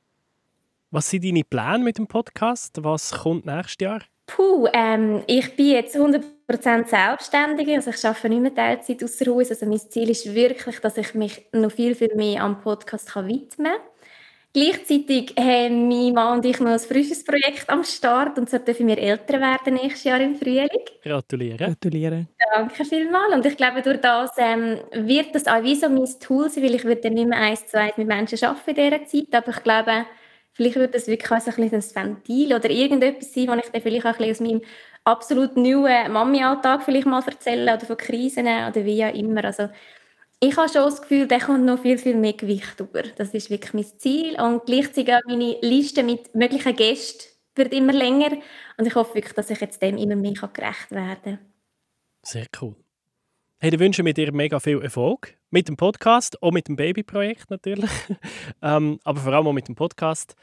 Was 0.90 1.10
sind 1.10 1.22
deine 1.22 1.44
Pläne 1.44 1.84
mit 1.84 1.98
dem 1.98 2.06
Podcast? 2.06 2.82
Was 2.82 3.12
kommt 3.12 3.44
nächstes 3.44 3.76
Jahr? 3.78 4.00
Puh, 4.28 4.68
ähm, 4.74 5.22
ich 5.26 5.56
bin 5.56 5.70
jetzt 5.70 5.96
100% 5.96 6.22
selbstständig, 6.86 7.68
also 7.74 7.90
ich 7.90 8.04
arbeite 8.04 8.28
nicht 8.28 8.42
mehr 8.42 8.54
Teilzeit 8.54 9.02
außer 9.02 9.26
Haus. 9.26 9.50
Also 9.50 9.66
mein 9.66 9.78
Ziel 9.78 10.10
ist 10.10 10.32
wirklich, 10.34 10.78
dass 10.80 10.98
ich 10.98 11.14
mich 11.14 11.46
noch 11.52 11.72
viel, 11.72 11.94
viel 11.94 12.14
mehr 12.14 12.42
am 12.42 12.60
Podcast 12.60 13.10
kann 13.10 13.26
widmen 13.26 13.72
kann. 13.72 13.80
Gleichzeitig 14.52 15.34
haben 15.38 15.88
mein 15.88 16.12
Mann 16.12 16.38
und 16.38 16.44
ich 16.44 16.60
noch 16.60 16.72
ein 16.72 16.78
frisches 16.78 17.24
Projekt 17.24 17.68
am 17.68 17.84
Start 17.84 18.38
und 18.38 18.50
so 18.50 18.58
dürfen 18.58 18.86
wir 18.86 18.98
älter 18.98 19.40
werden 19.40 19.74
nächstes 19.74 20.04
Jahr 20.04 20.20
im 20.20 20.36
Frühling. 20.36 20.68
Gratuliere. 21.02 21.56
Gratuliere. 21.56 22.26
Danke 22.54 22.84
vielmals. 22.84 23.34
Und 23.34 23.46
ich 23.46 23.56
glaube, 23.56 23.82
durch 23.82 24.00
das 24.00 24.30
ähm, 24.36 24.78
wird 24.92 25.34
das 25.34 25.46
auch 25.46 25.62
wie 25.62 25.74
so 25.74 25.88
mein 25.88 26.08
Tool 26.20 26.50
sein, 26.50 26.64
weil 26.64 26.74
ich 26.74 26.84
würde 26.84 27.02
dann 27.02 27.14
nicht 27.14 27.28
mehr 27.28 27.38
eins 27.38 27.66
zu 27.66 27.78
eins 27.78 27.96
mit 27.96 28.08
Menschen 28.08 28.42
arbeiten 28.42 28.70
in 28.70 28.90
dieser 28.90 29.06
Zeit, 29.06 29.34
aber 29.34 29.56
ich 29.56 29.62
glaube, 29.62 30.06
vielleicht 30.58 30.76
wird 30.76 30.94
das 30.94 31.06
wirklich 31.06 31.30
ein, 31.30 31.40
ein 31.46 31.70
Ventil 31.72 32.52
oder 32.52 32.68
irgendetwas 32.68 33.32
sein, 33.32 33.46
wo 33.46 33.54
ich 33.54 33.70
dann 33.70 33.80
vielleicht 33.80 34.06
auch 34.06 34.18
ein 34.18 34.30
aus 34.30 34.40
meinem 34.40 34.60
absolut 35.04 35.56
neuen 35.56 36.12
Mami-Alltag 36.12 36.82
vielleicht 36.82 37.06
mal 37.06 37.22
erzählen 37.24 37.76
oder 37.76 37.86
von 37.86 37.96
Krisen 37.96 38.46
oder 38.46 38.84
wie 38.84 39.04
auch 39.04 39.14
immer. 39.14 39.44
Also 39.44 39.68
ich 40.40 40.56
habe 40.56 40.68
schon 40.68 40.82
das 40.82 41.00
Gefühl, 41.00 41.28
der 41.28 41.38
kommt 41.38 41.64
noch 41.64 41.80
viel, 41.80 41.96
viel 41.96 42.16
mehr 42.16 42.32
Gewicht 42.32 42.80
über. 42.80 43.02
Das 43.02 43.34
ist 43.34 43.50
wirklich 43.50 43.72
mein 43.72 43.98
Ziel. 43.98 44.40
Und 44.40 44.66
gleichzeitig 44.66 45.14
auch 45.14 45.20
meine 45.26 45.56
Liste 45.62 46.02
mit 46.02 46.34
möglichen 46.34 46.74
Gästen 46.74 47.24
wird 47.54 47.72
immer 47.72 47.92
länger. 47.92 48.32
Und 48.76 48.86
ich 48.86 48.94
hoffe 48.96 49.14
wirklich, 49.14 49.34
dass 49.34 49.50
ich 49.50 49.60
jetzt 49.60 49.80
dem 49.80 49.96
immer 49.96 50.16
mehr 50.16 50.32
gerecht 50.32 50.90
werden 50.90 51.22
kann. 51.22 51.38
Sehr 52.24 52.46
cool. 52.60 52.74
Hey, 53.60 53.70
dann 53.70 53.78
wünsche 53.78 54.02
ich 54.02 54.14
dir 54.14 54.32
mega 54.32 54.58
viel 54.58 54.82
Erfolg. 54.82 55.37
Mit 55.50 55.68
dem 55.68 55.76
Podcast, 55.76 56.42
auch 56.42 56.52
mit 56.52 56.68
dem 56.68 56.76
Babyprojekt 56.76 57.50
natürlich. 57.50 57.90
ähm, 58.62 58.98
aber 59.04 59.20
vor 59.20 59.32
allem 59.32 59.46
auch 59.46 59.52
mit 59.52 59.68
dem 59.68 59.74
Podcast. 59.74 60.34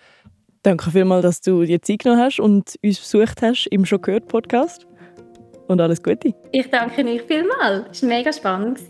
Danke 0.63 0.89
vielmals, 0.89 1.22
dass 1.22 1.41
du 1.41 1.63
dir 1.63 1.82
Zeit 1.82 2.00
genommen 2.00 2.22
hast 2.22 2.39
und 2.39 2.76
uns 2.84 3.00
besucht 3.00 3.41
hast 3.44 3.68
im 3.68 3.86
«Schon 3.86 4.02
gehört» 4.02 4.28
Podcast. 4.28 4.88
Und 5.68 5.80
alles 5.80 6.02
Gute. 6.02 6.34
Ich 6.52 6.70
danke 6.70 7.06
euch 7.06 7.22
vielmals. 7.24 7.86
Es 7.91 8.02
war 8.02 8.10
mega 8.10 8.34
spannend. 8.34 8.80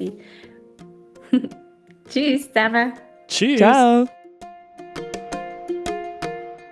Tschüss 2.10 2.48
zusammen. 2.48 2.94
Tschüss. 3.28 3.58
Ciao. 3.58 4.06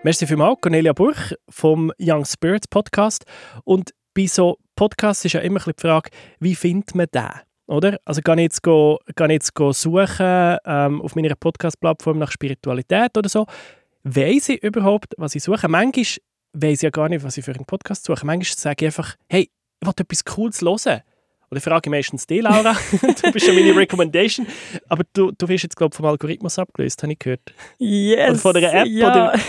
Merci 0.04 0.28
vielmals, 0.28 0.60
Cornelia 0.62 0.94
Burch 0.94 1.36
vom 1.50 1.92
Young 2.00 2.26
Spirits 2.26 2.68
Podcast. 2.68 3.26
Und 3.64 3.94
bei 4.14 4.26
so 4.26 4.58
Podcasts 4.76 5.26
ist 5.26 5.34
ja 5.34 5.42
immer 5.42 5.60
die 5.60 5.74
Frage, 5.78 6.10
wie 6.40 6.56
findet 6.56 6.96
man 6.96 7.08
den? 7.14 7.53
Oder? 7.74 8.00
Also 8.06 8.22
kann 8.22 8.38
ich 8.38 8.44
jetzt, 8.44 8.62
go, 8.62 9.00
kann 9.16 9.32
ich 9.32 9.36
jetzt 9.36 9.56
go 9.56 9.72
suchen 9.72 10.58
ähm, 10.64 11.02
auf 11.02 11.16
meiner 11.16 11.34
Podcast-Plattform 11.34 12.20
nach 12.20 12.32
Spiritualität 12.32 13.18
oder 13.18 13.28
so. 13.28 13.48
Weiss 14.04 14.50
ich 14.50 14.62
überhaupt, 14.62 15.16
was 15.18 15.34
ich 15.34 15.42
suche? 15.42 15.68
Manchmal 15.68 16.06
weiß 16.54 16.78
ich 16.78 16.82
ja 16.84 16.92
gar 16.92 17.10
nicht, 17.10 17.24
was 17.24 17.36
ich 17.36 17.44
für 17.44 17.54
einen 17.54 17.66
Podcast 17.66 18.06
suche. 18.06 18.28
Manchmal 18.28 18.58
sage 18.58 18.86
ich 18.86 18.90
einfach, 18.90 19.16
hey, 19.28 19.50
ich 19.82 19.88
will 19.88 19.94
etwas 19.98 20.24
Cooles 20.24 20.62
hören. 20.62 21.02
Oder 21.54 21.62
frage 21.62 21.82
ich 21.88 21.92
meistens 21.92 22.26
dich, 22.26 22.42
Laura. 22.42 22.76
du 23.22 23.32
bist 23.32 23.46
ja 23.46 23.54
meine 23.54 23.76
Recommendation. 23.76 24.48
Aber 24.90 25.04
du, 25.14 25.32
du 25.38 25.48
wirst 25.48 25.62
jetzt, 25.62 25.78
glaube 25.78 25.92
ich, 25.94 25.98
vom 25.98 26.08
Algorithmus 26.08 26.58
abgelöst, 26.58 27.04
habe 27.04 27.14
ich 27.14 27.20
gehört. 27.20 27.54
Yes. 27.78 28.32
Und 28.32 28.38
von 28.38 28.54
der 28.56 28.74
App? 28.74 28.88
Ja. 28.88 29.12
Oder? 29.12 29.40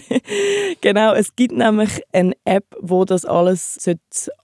genau, 0.80 1.12
es 1.12 1.36
gibt 1.36 1.54
nämlich 1.54 2.00
eine 2.10 2.32
App, 2.46 2.64
wo 2.80 3.04
das 3.04 3.26
alles 3.26 3.78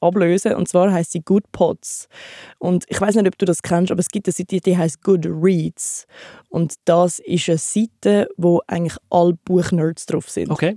ablösen 0.02 0.50
sollte. 0.50 0.58
Und 0.58 0.68
zwar 0.68 0.92
heißt 0.92 1.12
sie 1.12 1.20
Good 1.20 1.50
Pods. 1.50 2.10
Und 2.58 2.84
ich 2.88 3.00
weiß 3.00 3.14
nicht, 3.14 3.26
ob 3.26 3.38
du 3.38 3.46
das 3.46 3.62
kennst, 3.62 3.90
aber 3.90 4.00
es 4.00 4.08
gibt 4.08 4.26
eine 4.28 4.34
Seite, 4.34 4.60
die 4.60 4.76
heißt 4.76 5.02
Good 5.02 5.24
Reads. 5.24 6.06
Und 6.52 6.74
das 6.84 7.18
ist 7.18 7.48
eine 7.48 7.56
Seite, 7.56 8.28
wo 8.36 8.60
eigentlich 8.66 8.98
alle 9.08 9.32
Buchnerds 9.42 10.04
drauf 10.04 10.28
sind. 10.28 10.50
Okay. 10.50 10.76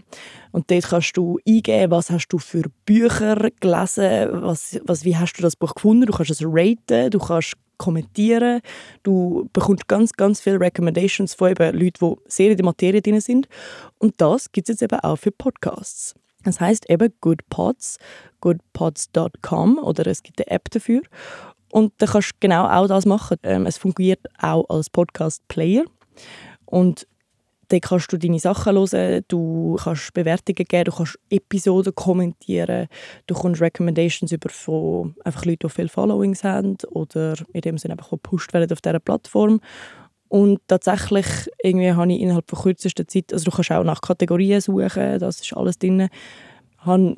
Und 0.53 0.71
dort 0.71 0.87
kannst 0.87 1.17
du 1.17 1.37
eingeben, 1.45 1.91
was 1.91 2.09
hast 2.09 2.29
du 2.29 2.37
für 2.37 2.63
Bücher 2.85 3.49
gelesen, 3.59 4.29
was, 4.41 4.79
was, 4.85 5.03
wie 5.03 5.17
hast 5.17 5.33
du 5.33 5.41
das 5.41 5.57
Buch 5.57 5.75
gefunden. 5.75 6.05
Du 6.05 6.13
kannst 6.13 6.31
es 6.31 6.41
raten, 6.41 7.11
du 7.11 7.19
kannst 7.19 7.55
kommentieren, 7.77 8.61
du 9.03 9.49
bekommst 9.51 9.89
ganz, 9.89 10.13
ganz 10.13 10.39
viele 10.39 10.61
Recommendations 10.61 11.33
von 11.33 11.51
eben 11.51 11.77
Leuten, 11.77 12.15
die 12.15 12.15
sehr 12.27 12.51
in 12.51 12.57
der 12.57 12.65
Materie 12.65 13.01
drin 13.01 13.19
sind. 13.19 13.49
Und 13.99 14.13
das 14.21 14.53
gibt 14.53 14.69
es 14.69 14.79
jetzt 14.79 14.93
eben 14.93 15.01
auch 15.01 15.17
für 15.17 15.31
Podcasts. 15.31 16.15
Das 16.45 16.61
heißt 16.61 16.89
eben 16.89 17.13
Goodpods, 17.19 17.97
goodpods.com 18.39 19.77
oder 19.79 20.07
es 20.07 20.23
gibt 20.23 20.39
eine 20.39 20.55
App 20.55 20.69
dafür. 20.71 21.01
Und 21.75 21.91
da 21.97 22.05
kannst 22.05 22.29
du 22.29 22.35
genau 22.39 22.69
auch 22.69 22.87
das 22.87 23.05
machen. 23.05 23.35
Ähm, 23.43 23.65
es 23.65 23.77
fungiert 23.77 24.21
auch 24.41 24.63
als 24.69 24.89
Podcast-Player. 24.89 25.83
Und 26.63 27.05
Dort 27.67 27.81
kannst 27.81 28.13
du 28.13 28.17
deine 28.17 28.39
Sachen 28.39 28.77
hören, 28.77 29.23
du 29.27 29.75
kannst 29.83 30.13
Bewertungen 30.13 30.65
geben, 30.67 30.83
du 30.83 30.91
kannst 30.91 31.19
Episoden 31.31 31.95
kommentieren, 31.95 32.87
du 33.25 33.33
kannst 33.33 33.59
Recommendations 33.59 34.31
über 34.31 34.49
von 34.49 35.15
einfach 35.25 35.45
Leuten, 35.45 35.67
die 35.67 35.73
viele 35.73 35.89
Followings 35.89 36.43
haben 36.43 36.77
oder 36.91 37.33
in 37.53 37.61
dem 37.61 37.79
Sinne 37.79 37.95
einfach 37.95 38.11
gepusht 38.11 38.53
werden 38.53 38.71
auf 38.71 38.81
dieser 38.81 38.99
Plattform. 38.99 39.59
Und 40.27 40.61
tatsächlich 40.67 41.25
irgendwie 41.63 41.91
habe 41.91 42.13
ich 42.13 42.21
innerhalb 42.21 42.47
von 42.47 42.59
kürzester 42.59 43.07
Zeit, 43.07 43.33
also 43.33 43.45
du 43.45 43.51
kannst 43.51 43.71
auch 43.71 43.83
nach 43.83 44.01
Kategorien 44.01 44.61
suchen, 44.61 45.17
das 45.17 45.41
ist 45.41 45.57
alles 45.57 45.79
drin, 45.79 46.07
habe 46.77 47.17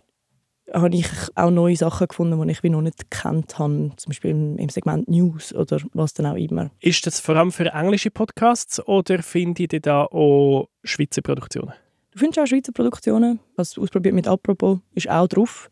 habe 0.74 0.96
ich 0.96 1.08
auch 1.36 1.50
neue 1.50 1.76
Sachen 1.76 2.08
gefunden, 2.08 2.42
die 2.42 2.52
ich 2.52 2.64
wie 2.64 2.70
noch 2.70 2.82
nicht 2.82 3.10
gekannt 3.10 3.58
habe, 3.58 3.92
zum 3.96 4.10
Beispiel 4.10 4.32
im, 4.32 4.58
im, 4.58 4.70
Segment 4.70 5.08
News 5.08 5.54
oder 5.54 5.80
was 5.94 6.14
dann 6.14 6.26
auch 6.26 6.36
immer. 6.36 6.72
Ist 6.80 7.06
das 7.06 7.20
vor 7.20 7.36
allem 7.36 7.52
für 7.52 7.68
englische 7.74 8.12
Podcasts 8.12 8.86
oder 8.86 9.24
findet 9.24 9.74
ihr 9.74 9.80
da 9.80 10.04
auch 10.04 10.70
Schweizer 10.84 11.22
Produktionen? 11.22 11.74
Du 12.12 12.20
findest 12.20 12.40
auch 12.40 12.48
Schweizer 12.48 12.72
Produktionen. 12.72 13.40
Was 13.56 13.78
ausprobiert 13.78 14.16
mit 14.16 14.28
Apropos 14.28 14.80
ist 14.94 15.10
auch 15.10 15.28
drauf. 15.28 15.70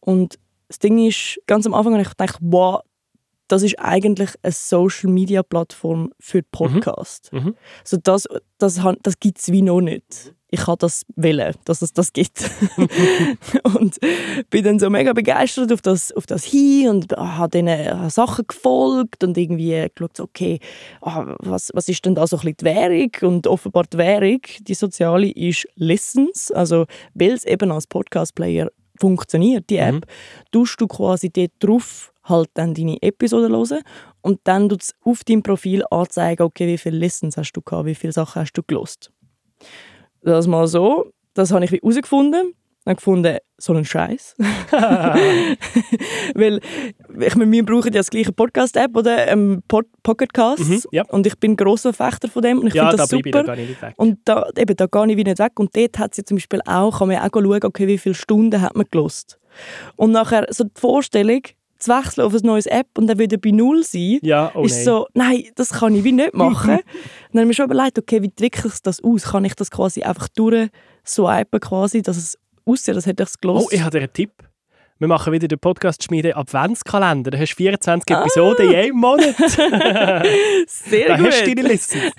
Und 0.00 0.38
das 0.68 0.78
Ding 0.78 0.98
ist, 1.06 1.40
ganz 1.46 1.66
am 1.66 1.74
Anfang 1.74 1.94
habe 1.94 2.02
ich 2.02 2.10
gedacht, 2.10 2.38
wow, 2.40 2.82
das 3.48 3.62
ist 3.62 3.78
eigentlich 3.78 4.30
eine 4.42 4.52
Social 4.52 5.10
Media 5.10 5.42
Plattform 5.42 6.10
für 6.18 6.42
Podcast. 6.42 7.32
Mhm. 7.32 7.38
Mhm. 7.40 7.54
Also 7.80 7.96
das, 7.96 8.28
das, 8.58 8.80
das 9.02 9.20
gibt 9.20 9.38
es 9.38 9.52
wie 9.52 9.62
noch 9.62 9.80
nicht 9.80 10.34
ich 10.54 10.68
habe 10.68 10.78
das 10.78 11.04
wollen, 11.16 11.54
dass 11.64 11.82
es 11.82 11.92
das 11.92 12.12
gibt. 12.12 12.48
und 13.74 13.98
bin 14.50 14.64
dann 14.64 14.78
so 14.78 14.88
mega 14.88 15.12
begeistert 15.12 15.72
auf 15.72 15.82
das, 15.82 16.12
auf 16.12 16.26
das 16.26 16.44
hin 16.44 16.88
und 16.88 17.12
habe 17.12 17.50
diesen 17.50 18.10
Sachen 18.10 18.46
gefolgt 18.46 19.24
und 19.24 19.36
irgendwie 19.36 19.88
geschaut, 19.92 20.20
okay, 20.20 20.60
ah, 21.00 21.34
was, 21.40 21.72
was 21.74 21.88
ist 21.88 22.04
denn 22.04 22.14
da 22.14 22.26
so 22.26 22.36
ein 22.36 22.42
bisschen 22.42 22.56
die 22.60 22.64
Währung? 22.66 23.32
Und 23.34 23.46
offenbar 23.48 23.84
die 23.92 23.98
Währung, 23.98 24.40
die 24.60 24.74
soziale, 24.74 25.30
ist 25.30 25.66
Listens, 25.74 26.52
also 26.52 26.86
weil 27.14 27.32
es 27.32 27.44
eben 27.44 27.72
als 27.72 27.88
Podcast-Player 27.88 28.70
funktioniert, 29.00 29.68
die 29.70 29.78
App, 29.78 29.94
mhm. 29.94 30.00
tust 30.52 30.80
du 30.80 30.86
quasi 30.86 31.30
dort 31.30 31.50
drauf 31.58 32.12
halt 32.22 32.48
dann 32.54 32.74
deine 32.74 33.02
Episode 33.02 33.48
hören 33.48 33.82
und 34.22 34.40
dann 34.44 34.70
es 34.70 34.94
auf 35.02 35.24
deinem 35.24 35.42
Profil 35.42 35.84
anzeigen, 35.90 36.44
okay, 36.44 36.68
wie 36.68 36.78
viele 36.78 36.98
Listens 36.98 37.36
hast 37.36 37.52
du 37.52 37.60
gehabt, 37.60 37.86
wie 37.86 37.94
viele 37.96 38.12
Sachen 38.12 38.40
hast 38.40 38.52
du 38.52 38.62
gelost 38.62 39.10
das 40.24 40.46
mal 40.46 40.66
so. 40.66 41.12
Das 41.34 41.52
habe 41.52 41.64
ich 41.64 41.72
herausgefunden. 41.72 42.54
Ich 42.84 42.86
habe 42.86 42.96
gefunden, 42.96 43.38
so 43.56 43.72
einen 43.72 43.86
Scheiß. 43.86 44.34
Weil 46.34 46.60
ich 47.18 47.34
meine, 47.34 47.50
wir 47.50 47.64
brauchen 47.64 47.92
ja 47.94 48.00
das 48.00 48.10
gleiche 48.10 48.32
Podcast-App 48.32 48.94
oder 48.94 49.26
ähm, 49.28 49.62
Pod 49.66 49.86
Pocketcast. 50.02 50.68
Mhm, 50.68 50.82
ja. 50.90 51.02
Und 51.08 51.26
ich 51.26 51.38
bin 51.38 51.56
grosser 51.56 51.94
Fechter 51.94 52.28
von 52.28 52.42
dem. 52.42 52.58
Und 52.58 52.66
ich 52.66 52.74
ja, 52.74 52.82
finde 52.82 52.98
das 52.98 53.08
da 53.08 53.16
super. 53.16 53.42
Da 53.42 53.56
nicht 53.56 53.80
weg. 53.80 53.94
Und 53.96 54.18
da, 54.26 54.50
eben, 54.58 54.76
da 54.76 54.86
gehe 54.86 55.06
ich 55.06 55.16
wieder 55.16 55.30
nicht 55.30 55.38
weg. 55.38 55.58
Und 55.58 55.74
dort 55.74 55.98
hat 55.98 56.14
sie 56.14 56.24
zum 56.24 56.36
Beispiel 56.36 56.60
auch, 56.66 56.98
kann 56.98 57.08
man 57.08 57.16
auch 57.18 57.30
schauen, 57.32 57.64
okay, 57.64 57.86
wie 57.86 57.96
viele 57.96 58.14
Stunden 58.14 58.60
hat 58.60 58.76
man 58.76 58.84
gelost. 58.90 59.38
Und 59.96 60.10
nachher 60.12 60.46
so 60.50 60.64
die 60.64 60.78
Vorstellung, 60.78 61.40
zu 61.84 61.90
wechseln 61.90 62.24
auf 62.26 62.34
ein 62.34 62.40
neues 62.42 62.66
App 62.66 62.88
und 62.96 63.06
dann 63.06 63.18
wieder 63.18 63.36
bei 63.36 63.50
Null 63.50 63.84
sein, 63.84 64.18
ja, 64.22 64.50
oh 64.54 64.64
ist 64.64 64.76
nein. 64.76 64.84
so, 64.84 65.06
nein, 65.14 65.44
das 65.54 65.70
kann 65.70 65.94
ich 65.94 66.04
wie 66.04 66.12
nicht 66.12 66.34
machen. 66.34 66.78
dann 66.78 67.40
habe 67.40 67.40
ich 67.40 67.46
mir 67.46 67.54
schon 67.54 67.66
überlegt, 67.66 67.98
okay, 67.98 68.22
wie 68.22 68.30
trickle 68.30 68.70
ich 68.72 68.80
das 68.82 69.02
aus? 69.02 69.24
Kann 69.24 69.44
ich 69.44 69.54
das 69.54 69.70
quasi 69.70 70.02
einfach 70.02 70.28
durch 70.28 70.68
swipen 71.06 71.60
quasi, 71.60 72.02
dass 72.02 72.16
es 72.16 72.38
aussieht, 72.64 72.94
als 72.94 73.06
hätte 73.06 73.22
ich 73.22 73.28
es 73.28 73.38
gelost? 73.38 73.66
Oh, 73.66 73.74
ich 73.74 73.82
habe 73.82 73.98
einen 73.98 74.12
Tipp. 74.12 74.32
Wir 74.98 75.08
machen 75.08 75.32
wieder 75.32 75.48
den 75.48 75.58
Podcast-Schmiede 75.58 76.36
Adventskalender. 76.36 77.32
Da 77.32 77.38
hast 77.38 77.52
du 77.52 77.56
24 77.56 78.14
ah. 78.14 78.20
Episoden 78.20 78.70
in 78.70 78.76
einem 78.76 78.96
Monat. 78.96 79.34
Sehr 80.68 81.08
da 81.08 81.16
gut. 81.16 81.26
hast 81.26 81.44
du 81.44 81.54
deine 81.54 81.68
Listen. 81.68 81.98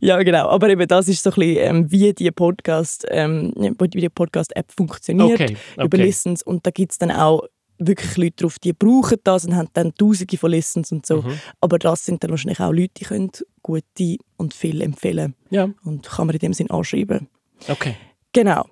ja, 0.00 0.22
genau. 0.22 0.48
Aber 0.48 0.70
eben 0.70 0.88
das 0.88 1.08
ist 1.08 1.22
so 1.22 1.30
ein 1.30 1.34
bisschen, 1.34 1.56
ähm, 1.58 1.90
wie 1.90 2.14
die 2.14 2.30
Podcast, 2.30 3.04
ähm, 3.10 3.52
wie 3.54 4.00
die 4.00 4.08
Podcast-App 4.08 4.72
funktioniert 4.72 5.40
okay. 5.40 5.56
Okay. 5.76 5.84
über 5.84 5.98
Listens. 5.98 6.42
Und 6.42 6.66
da 6.66 6.70
gibt 6.70 6.92
es 6.92 6.98
dann 6.98 7.10
auch 7.10 7.42
wirklich 7.78 8.16
Leute 8.16 8.36
drauf, 8.36 8.58
die 8.58 8.72
brauchen 8.72 9.18
das 9.24 9.44
und 9.44 9.54
haben 9.54 9.68
dann 9.74 9.94
tausende 9.94 10.38
von 10.38 10.50
Listens 10.50 10.90
und 10.90 11.04
so. 11.04 11.20
Mhm. 11.20 11.38
Aber 11.60 11.78
das 11.78 12.06
sind 12.06 12.24
dann 12.24 12.30
wahrscheinlich 12.30 12.60
auch 12.60 12.72
Leute, 12.72 12.94
die 12.96 13.04
können 13.04 13.30
gute 13.62 14.16
und 14.38 14.54
viel 14.54 14.80
empfehlen. 14.80 15.34
Ja. 15.50 15.68
Und 15.84 16.08
kann 16.08 16.28
man 16.28 16.34
in 16.34 16.40
dem 16.40 16.54
Sinn 16.54 16.70
anschreiben. 16.70 17.28
Okay. 17.68 17.94
Genau. 18.32 18.64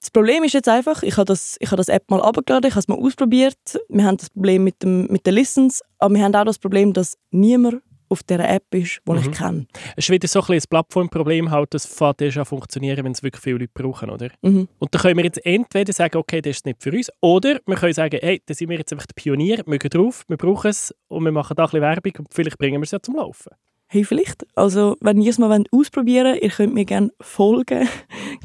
Das 0.00 0.10
Problem 0.10 0.44
ist 0.44 0.54
jetzt 0.54 0.68
einfach, 0.68 1.02
ich 1.02 1.16
habe 1.18 1.26
das, 1.26 1.56
ich 1.60 1.68
habe 1.68 1.76
das 1.76 1.88
App 1.88 2.10
mal 2.10 2.22
abgeladen, 2.22 2.66
ich 2.66 2.74
habe 2.74 2.80
es 2.80 2.88
mal 2.88 2.98
ausprobiert. 2.98 3.58
Wir 3.90 4.04
haben 4.04 4.16
das 4.16 4.30
Problem 4.30 4.64
mit, 4.64 4.82
dem, 4.82 5.06
mit 5.08 5.26
den 5.26 5.34
Listens, 5.34 5.82
aber 5.98 6.14
wir 6.14 6.24
haben 6.24 6.34
auch 6.34 6.44
das 6.44 6.58
Problem, 6.58 6.94
dass 6.94 7.18
niemand 7.30 7.82
auf 8.08 8.22
dieser 8.22 8.48
App 8.48 8.64
ist, 8.74 9.00
die 9.06 9.12
mhm. 9.12 9.18
ich 9.18 9.30
kenne. 9.30 9.66
Es 9.96 10.06
ist 10.06 10.10
wieder 10.10 10.26
so 10.26 10.40
ein, 10.40 10.54
ein 10.54 10.62
Plattformproblem, 10.68 11.50
halt, 11.50 11.74
das 11.74 11.86
fängt 11.86 12.22
erst 12.22 12.38
an 12.38 12.44
funktionieren, 12.44 13.04
wenn 13.04 13.12
es 13.12 13.22
wirklich 13.22 13.42
viele 13.42 13.58
Leute 13.58 13.72
brauchen, 13.72 14.10
oder? 14.10 14.30
Mhm. 14.42 14.68
Und 14.78 14.94
dann 14.94 15.02
können 15.02 15.18
wir 15.18 15.24
jetzt 15.24 15.44
entweder 15.44 15.92
sagen, 15.92 16.16
okay, 16.16 16.40
das 16.40 16.56
ist 16.56 16.66
nicht 16.66 16.82
für 16.82 16.90
uns, 16.90 17.10
oder 17.20 17.60
wir 17.66 17.76
können 17.76 17.92
sagen, 17.92 18.18
hey, 18.20 18.42
da 18.44 18.54
sind 18.54 18.70
wir 18.70 18.78
jetzt 18.78 18.92
einfach 18.92 19.06
der 19.06 19.14
Pionier, 19.14 19.62
wir 19.66 19.78
gehen 19.78 19.90
drauf, 19.90 20.24
wir 20.28 20.36
brauchen 20.38 20.70
es 20.70 20.94
und 21.08 21.24
wir 21.24 21.32
machen 21.32 21.54
da 21.54 21.64
ein 21.64 21.66
bisschen 21.66 21.82
Werbung 21.82 22.12
und 22.18 22.34
vielleicht 22.34 22.58
bringen 22.58 22.80
wir 22.80 22.84
es 22.84 22.90
ja 22.90 23.00
zum 23.00 23.16
Laufen. 23.16 23.52
Hey, 23.92 24.04
vielleicht. 24.04 24.46
Also, 24.54 24.96
wenn 25.00 25.20
ihr 25.20 25.30
es 25.30 25.38
mal 25.38 25.64
ausprobieren 25.72 26.34
wollt, 26.34 26.42
ihr 26.44 26.50
könnt 26.50 26.74
mir 26.74 26.84
gerne 26.84 27.10
folgen. 27.20 27.88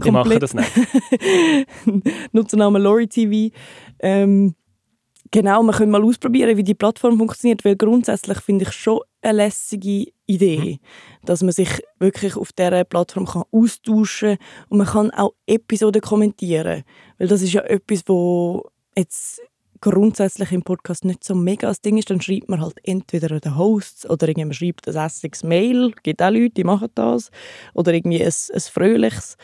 Ich 0.03 0.12
mache 0.12 0.39
das 0.39 0.53
nicht. 0.53 0.71
Nutzername 2.34 2.79
LoriTV. 2.79 3.55
Ähm, 3.99 4.55
genau, 5.31 5.62
wir 5.62 5.71
können 5.71 5.91
mal 5.91 6.03
ausprobieren, 6.03 6.58
wie 6.58 6.63
die 6.63 6.73
Plattform 6.73 7.17
funktioniert, 7.17 7.63
weil 7.63 7.75
grundsätzlich 7.75 8.39
finde 8.39 8.65
ich 8.65 8.71
schon 8.71 8.99
eine 9.21 9.38
lässige 9.38 10.08
Idee, 10.25 10.79
mhm. 10.81 11.25
dass 11.25 11.43
man 11.43 11.51
sich 11.51 11.69
wirklich 11.99 12.36
auf 12.36 12.51
dieser 12.51 12.84
Plattform 12.84 13.25
kann 13.25 13.43
austauschen 13.51 14.38
kann 14.38 14.67
und 14.69 14.77
man 14.79 14.88
kann 14.88 15.12
auch 15.12 15.34
Episoden 15.45 16.01
kommentieren, 16.01 16.84
weil 17.19 17.27
das 17.27 17.43
ist 17.43 17.53
ja 17.53 17.62
etwas, 17.62 18.01
wo 18.08 18.69
jetzt 18.97 19.41
grundsätzlich 19.91 20.52
im 20.52 20.63
Podcast 20.63 21.06
nicht 21.06 21.24
so 21.24 21.36
mega 21.36 21.67
das 21.67 21.82
Ding 21.82 21.98
ist, 21.98 22.10
dann 22.10 22.21
schreibt 22.21 22.50
man 22.50 22.62
halt 22.62 22.76
entweder 22.84 23.39
den 23.39 23.58
Hosts 23.58 24.10
oder 24.10 24.28
irgendjemand 24.28 24.56
schreibt 24.56 24.88
ein 24.88 24.95
Essex 24.95 25.43
Mail, 25.43 25.91
gibt 26.04 26.21
auch 26.21 26.32
Leute, 26.32 26.50
die 26.50 26.63
machen 26.63 26.89
das, 26.95 27.30
oder 27.74 27.93
irgendwie 27.93 28.24
ein, 28.24 28.34
ein 28.54 28.60
fröhliches. 28.60 29.38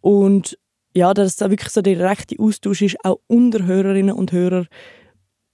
Und 0.00 0.58
ja, 0.94 1.14
dass 1.14 1.36
da 1.36 1.50
wirklich 1.50 1.70
so 1.70 1.80
der 1.80 1.94
direkte 1.94 2.36
Austausch 2.38 2.82
ist, 2.82 3.04
auch 3.04 3.20
unter 3.26 3.64
Hörerinnen 3.64 4.14
und 4.14 4.32
Hörern, 4.32 4.68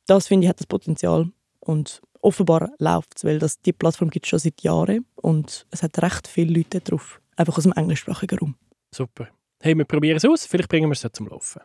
das 0.07 0.27
finde 0.27 0.45
ich 0.45 0.49
hat 0.49 0.61
das 0.61 0.67
Potenzial. 0.67 1.31
Und 1.61 2.03
offenbar 2.21 2.71
läuft 2.79 3.17
es, 3.17 3.25
weil 3.25 3.39
das, 3.39 3.61
die 3.61 3.73
Plattform 3.73 4.11
gibt 4.11 4.27
es 4.27 4.31
schon 4.31 4.39
seit 4.39 4.63
Jahren 4.63 5.07
und 5.17 5.67
es 5.71 5.83
hat 5.83 6.01
recht 6.03 6.27
viele 6.29 6.59
Leute 6.59 6.81
drauf, 6.81 7.21
einfach 7.37 7.57
aus 7.57 7.65
dem 7.65 7.73
englischsprachigen 7.73 8.39
Raum. 8.39 8.57
Super. 8.93 9.29
Hey, 9.63 9.77
wir 9.77 9.85
probieren 9.85 10.17
es 10.17 10.25
aus, 10.25 10.45
vielleicht 10.45 10.69
bringen 10.69 10.89
wir 10.89 10.93
es 10.95 11.03
ja 11.03 11.13
zum 11.13 11.29
Laufen. 11.29 11.63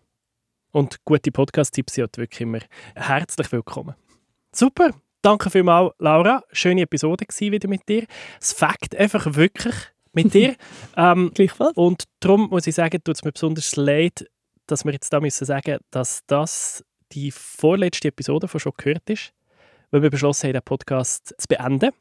Und 0.71 1.03
gute 1.03 1.31
Podcast-Tipps 1.31 1.93
sind 1.93 2.15
wirklich 2.17 2.41
immer 2.41 2.59
herzlich 2.95 3.51
willkommen. 3.51 3.95
Super, 4.51 4.91
danke 5.21 5.49
vielmals, 5.49 5.93
Laura. 5.97 6.43
Schöne 6.51 6.81
Episode 6.81 7.25
wieder 7.39 7.67
mit 7.67 7.89
dir. 7.89 8.05
Es 8.39 8.53
Fakt 8.53 8.95
einfach 8.95 9.33
wirklich 9.33 9.73
mit 10.13 10.33
dir. 10.35 10.55
ähm, 10.95 11.31
Gleichfalls. 11.33 11.75
Und 11.75 12.03
darum 12.19 12.49
muss 12.49 12.67
ich 12.67 12.75
sagen, 12.75 13.03
tut 13.03 13.15
es 13.15 13.23
mir 13.23 13.31
besonders 13.31 13.75
leid, 13.75 14.29
dass 14.67 14.85
wir 14.85 14.93
jetzt 14.93 15.11
da 15.11 15.19
müssen 15.19 15.45
sagen, 15.45 15.79
dass 15.89 16.21
das 16.27 16.85
die 17.13 17.31
vorletzte 17.31 18.09
Episode 18.09 18.47
von 18.47 18.59
schon 18.59 18.73
gehört 18.77 19.09
ist, 19.09 19.33
weil 19.89 20.03
wir 20.03 20.11
beschlossen 20.11 20.47
haben, 20.47 20.53
den 20.53 20.61
Podcast 20.61 21.33
zu 21.35 21.47
beenden. 21.47 21.91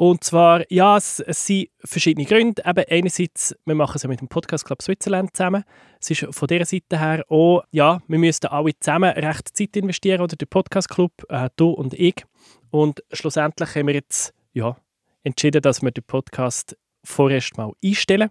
Und 0.00 0.24
zwar, 0.24 0.64
ja, 0.72 0.96
es, 0.96 1.20
es 1.20 1.44
sind 1.44 1.68
verschiedene 1.84 2.24
Gründe. 2.24 2.62
Eben 2.64 2.84
einerseits, 2.88 3.54
wir 3.66 3.74
machen 3.74 3.96
es 3.96 4.02
ja 4.02 4.08
mit 4.08 4.22
dem 4.22 4.28
Podcast 4.28 4.64
Club 4.64 4.80
Switzerland 4.80 5.36
zusammen. 5.36 5.62
Es 6.00 6.10
ist 6.10 6.26
von 6.30 6.48
dieser 6.48 6.64
Seite 6.64 6.98
her 6.98 7.22
auch, 7.28 7.64
ja, 7.70 8.00
wir 8.08 8.18
müssten 8.18 8.46
alle 8.46 8.72
zusammen 8.80 9.10
recht 9.10 9.54
Zeit 9.54 9.76
investieren, 9.76 10.22
oder 10.22 10.36
der 10.36 10.46
Podcast 10.46 10.88
Club, 10.88 11.12
äh, 11.28 11.50
du 11.56 11.68
und 11.72 11.92
ich. 11.92 12.14
Und 12.70 13.04
schlussendlich 13.12 13.74
haben 13.74 13.88
wir 13.88 13.94
jetzt, 13.94 14.32
ja, 14.54 14.74
entschieden, 15.22 15.60
dass 15.60 15.82
wir 15.82 15.90
den 15.90 16.04
Podcast 16.04 16.78
vorerst 17.04 17.58
mal 17.58 17.70
einstellen. 17.84 18.30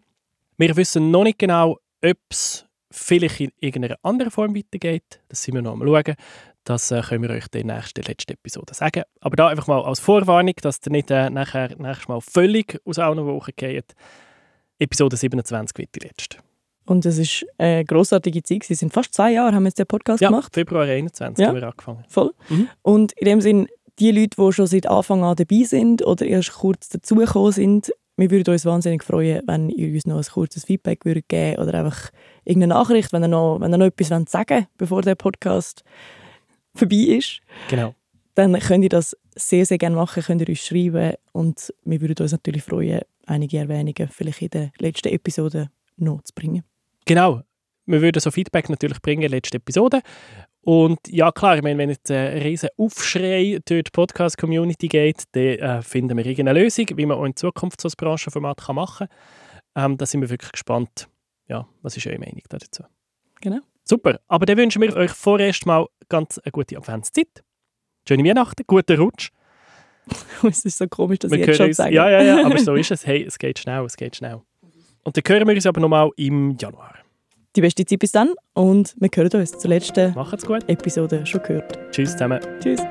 Wir 0.57 0.75
wissen 0.75 1.11
noch 1.11 1.23
nicht 1.23 1.37
genau, 1.37 1.77
ob 2.03 2.17
es 2.31 2.65
vielleicht 2.89 3.41
in 3.41 3.51
irgendeiner 3.59 3.97
anderen 4.01 4.31
Form 4.31 4.55
weitergeht. 4.55 5.21
Das 5.27 5.43
sind 5.43 5.53
wir 5.53 5.61
noch 5.61 5.73
am 5.73 5.83
schauen. 5.83 6.15
Das 6.69 6.91
äh, 6.91 7.01
können 7.01 7.23
wir 7.23 7.31
euch 7.31 7.45
in 7.51 7.65
der 7.67 7.77
nächsten, 7.77 8.03
letzten 8.03 8.33
Episode 8.33 8.75
sagen. 8.75 9.01
Aber 9.21 9.35
da 9.35 9.47
einfach 9.47 9.65
mal 9.65 9.81
als 9.81 9.99
Vorwarnung, 9.99 10.53
dass 10.61 10.79
ihr 10.85 10.91
nicht 10.91 11.09
äh, 11.09 11.31
nachher 11.31 11.75
nächstes 11.79 12.07
Mal 12.07 12.21
völlig 12.21 12.79
aus 12.85 12.99
allen 12.99 13.25
Wochen 13.25 13.53
geht. 13.55 13.95
Episode 14.77 15.17
27 15.17 15.75
wird 15.79 15.95
die 15.95 16.07
letzte. 16.07 16.37
Und 16.85 17.07
es 17.07 17.17
ist 17.17 17.43
eine 17.57 17.85
grossartige 17.85 18.43
Zeit. 18.43 18.69
Es 18.69 18.79
sind 18.79 18.93
fast 18.93 19.15
zwei 19.15 19.31
Jahre, 19.31 19.55
haben 19.55 19.63
wir 19.63 19.69
jetzt 19.69 19.79
den 19.79 19.87
Podcast 19.87 20.21
ja, 20.21 20.29
gemacht. 20.29 20.53
Februar 20.53 20.83
21 20.83 21.41
ja. 21.41 21.47
haben 21.47 21.55
wir 21.55 21.63
angefangen. 21.63 22.05
Voll. 22.07 22.35
Mhm. 22.49 22.67
Und 22.83 23.13
in 23.13 23.25
dem 23.25 23.41
Sinn, 23.41 23.67
die 23.97 24.11
Leute, 24.11 24.39
die 24.39 24.53
schon 24.53 24.67
seit 24.67 24.85
Anfang 24.85 25.23
an 25.23 25.37
dabei 25.37 25.63
sind 25.63 26.05
oder 26.05 26.27
erst 26.27 26.53
kurz 26.53 26.87
dazugekommen 26.89 27.51
sind, 27.51 27.91
wir 28.15 28.29
würden 28.29 28.53
uns 28.53 28.65
wahnsinnig 28.65 29.03
freuen, 29.03 29.41
wenn 29.47 29.69
ihr 29.69 29.91
uns 29.91 30.05
noch 30.05 30.17
ein 30.17 30.23
kurzes 30.23 30.65
Feedback 30.65 31.03
würdet 31.03 31.29
geben 31.29 31.59
oder 31.59 31.73
einfach 31.73 32.11
irgendeine 32.45 32.75
Nachricht, 32.75 33.11
wenn 33.11 33.23
ihr 33.23 33.27
noch, 33.27 33.59
wenn 33.59 33.73
ihr 33.73 33.79
noch 33.79 33.87
etwas 33.87 34.09
sagen 34.29 34.55
wollt, 34.55 34.67
bevor 34.77 35.01
der 35.01 35.15
Podcast 35.15 35.83
vorbei 36.75 37.17
ist. 37.17 37.41
Genau. 37.69 37.95
Dann 38.35 38.57
könnt 38.59 38.83
ihr 38.83 38.89
das 38.89 39.17
sehr, 39.35 39.65
sehr 39.65 39.77
gerne 39.77 39.95
machen, 39.95 40.23
könnt 40.23 40.41
ihr 40.41 40.49
uns 40.49 40.65
schreiben 40.65 41.13
und 41.31 41.73
wir 41.83 42.01
würden 42.01 42.21
uns 42.21 42.31
natürlich 42.31 42.63
freuen, 42.63 43.01
einige 43.25 43.57
Erwähnungen 43.57 44.09
vielleicht 44.09 44.41
in 44.41 44.49
der 44.49 44.71
letzten 44.79 45.09
Episode 45.09 45.69
noch 45.97 46.21
zu 46.23 46.33
bringen. 46.33 46.63
Genau. 47.05 47.41
Wir 47.85 48.01
würden 48.01 48.19
so 48.19 48.29
Feedback 48.29 48.69
natürlich 48.69 49.01
bringen 49.01 49.23
in 49.23 49.31
der 49.31 49.37
letzten 49.37 49.57
Episode. 49.57 50.01
Und 50.61 50.99
ja, 51.07 51.31
klar, 51.31 51.55
ich 51.55 51.63
meine, 51.63 51.77
wenn 51.79 51.89
jetzt 51.89 52.11
ein 52.11 52.37
riesen 52.37 52.69
Aufschrei 52.77 53.59
durch 53.65 53.83
die 53.83 53.91
Podcast-Community 53.91 54.87
geht, 54.87 55.23
dann 55.31 55.43
äh, 55.43 55.81
finden 55.81 56.17
wir 56.17 56.25
irgendeine 56.25 56.59
Lösung, 56.59 56.85
wie 56.95 57.05
man 57.05 57.17
auch 57.17 57.25
in 57.25 57.35
Zukunft 57.35 57.81
so 57.81 57.87
ein 57.87 57.93
Branchenformat 57.97 58.61
machen 58.73 59.07
kann. 59.73 59.85
Ähm, 59.91 59.97
da 59.97 60.05
sind 60.05 60.21
wir 60.21 60.29
wirklich 60.29 60.51
gespannt. 60.51 61.07
Ja, 61.47 61.67
was 61.81 61.97
ist 61.97 62.05
eure 62.05 62.19
Meinung 62.19 62.41
dazu? 62.49 62.83
Genau. 63.41 63.59
Super, 63.89 64.19
aber 64.27 64.45
dann 64.45 64.55
wünschen 64.57 64.83
wir 64.83 64.95
euch 64.95 65.09
vorerst 65.09 65.65
mal 65.65 65.87
ganz 66.09 66.37
eine 66.37 66.51
gute 66.51 66.77
Adventszeit. 66.77 67.43
Schöne 68.07 68.23
Weihnachten, 68.23 68.63
guten 68.67 68.99
Rutsch. 68.99 69.31
es 70.47 70.63
ist 70.63 70.77
so 70.77 70.87
komisch, 70.87 71.17
dass 71.19 71.31
wir 71.31 71.39
ich 71.39 71.47
jetzt 71.47 71.57
schon 71.57 71.73
sage. 71.73 71.95
Ja, 71.95 72.07
ja, 72.07 72.21
ja, 72.21 72.45
aber 72.45 72.59
so 72.59 72.75
ist 72.75 72.91
es. 72.91 73.07
Hey, 73.07 73.23
es 73.23 73.39
geht 73.39 73.57
schnell, 73.57 73.83
es 73.85 73.97
geht 73.97 74.15
schnell. 74.15 74.41
Und 75.03 75.17
dann 75.17 75.23
hören 75.27 75.47
wir 75.47 75.55
uns 75.55 75.65
aber 75.65 75.81
nochmal 75.81 76.11
im 76.17 76.55
Januar. 76.59 76.99
Die 77.55 77.61
beste 77.61 77.83
Zeit 77.83 77.97
bis 77.97 78.11
dann 78.11 78.35
und 78.53 78.95
wir 78.99 79.09
hören 79.11 79.41
uns 79.41 79.57
zur 79.57 79.69
letzten 79.69 80.13
Macht's 80.13 80.45
gut. 80.45 80.69
Episode 80.69 81.25
schon 81.25 81.41
gehört. 81.41 81.79
Tschüss 81.91 82.11
zusammen. 82.11 82.39
Tschüss. 82.59 82.81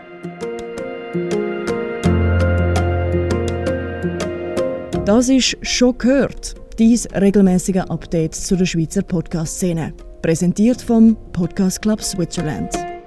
Das 5.04 5.28
ist 5.28 5.56
«Schon 5.62 5.96
gehört», 5.96 6.56
dies 6.76 7.08
regelmäßige 7.14 7.88
Update 7.88 8.34
zu 8.34 8.56
der 8.56 8.66
Schweizer 8.66 9.02
Podcast-Szene. 9.02 9.94
Präsentiert 10.22 10.82
vom 10.82 11.16
Podcast 11.32 11.80
Club 11.80 12.02
Switzerland. 12.02 12.97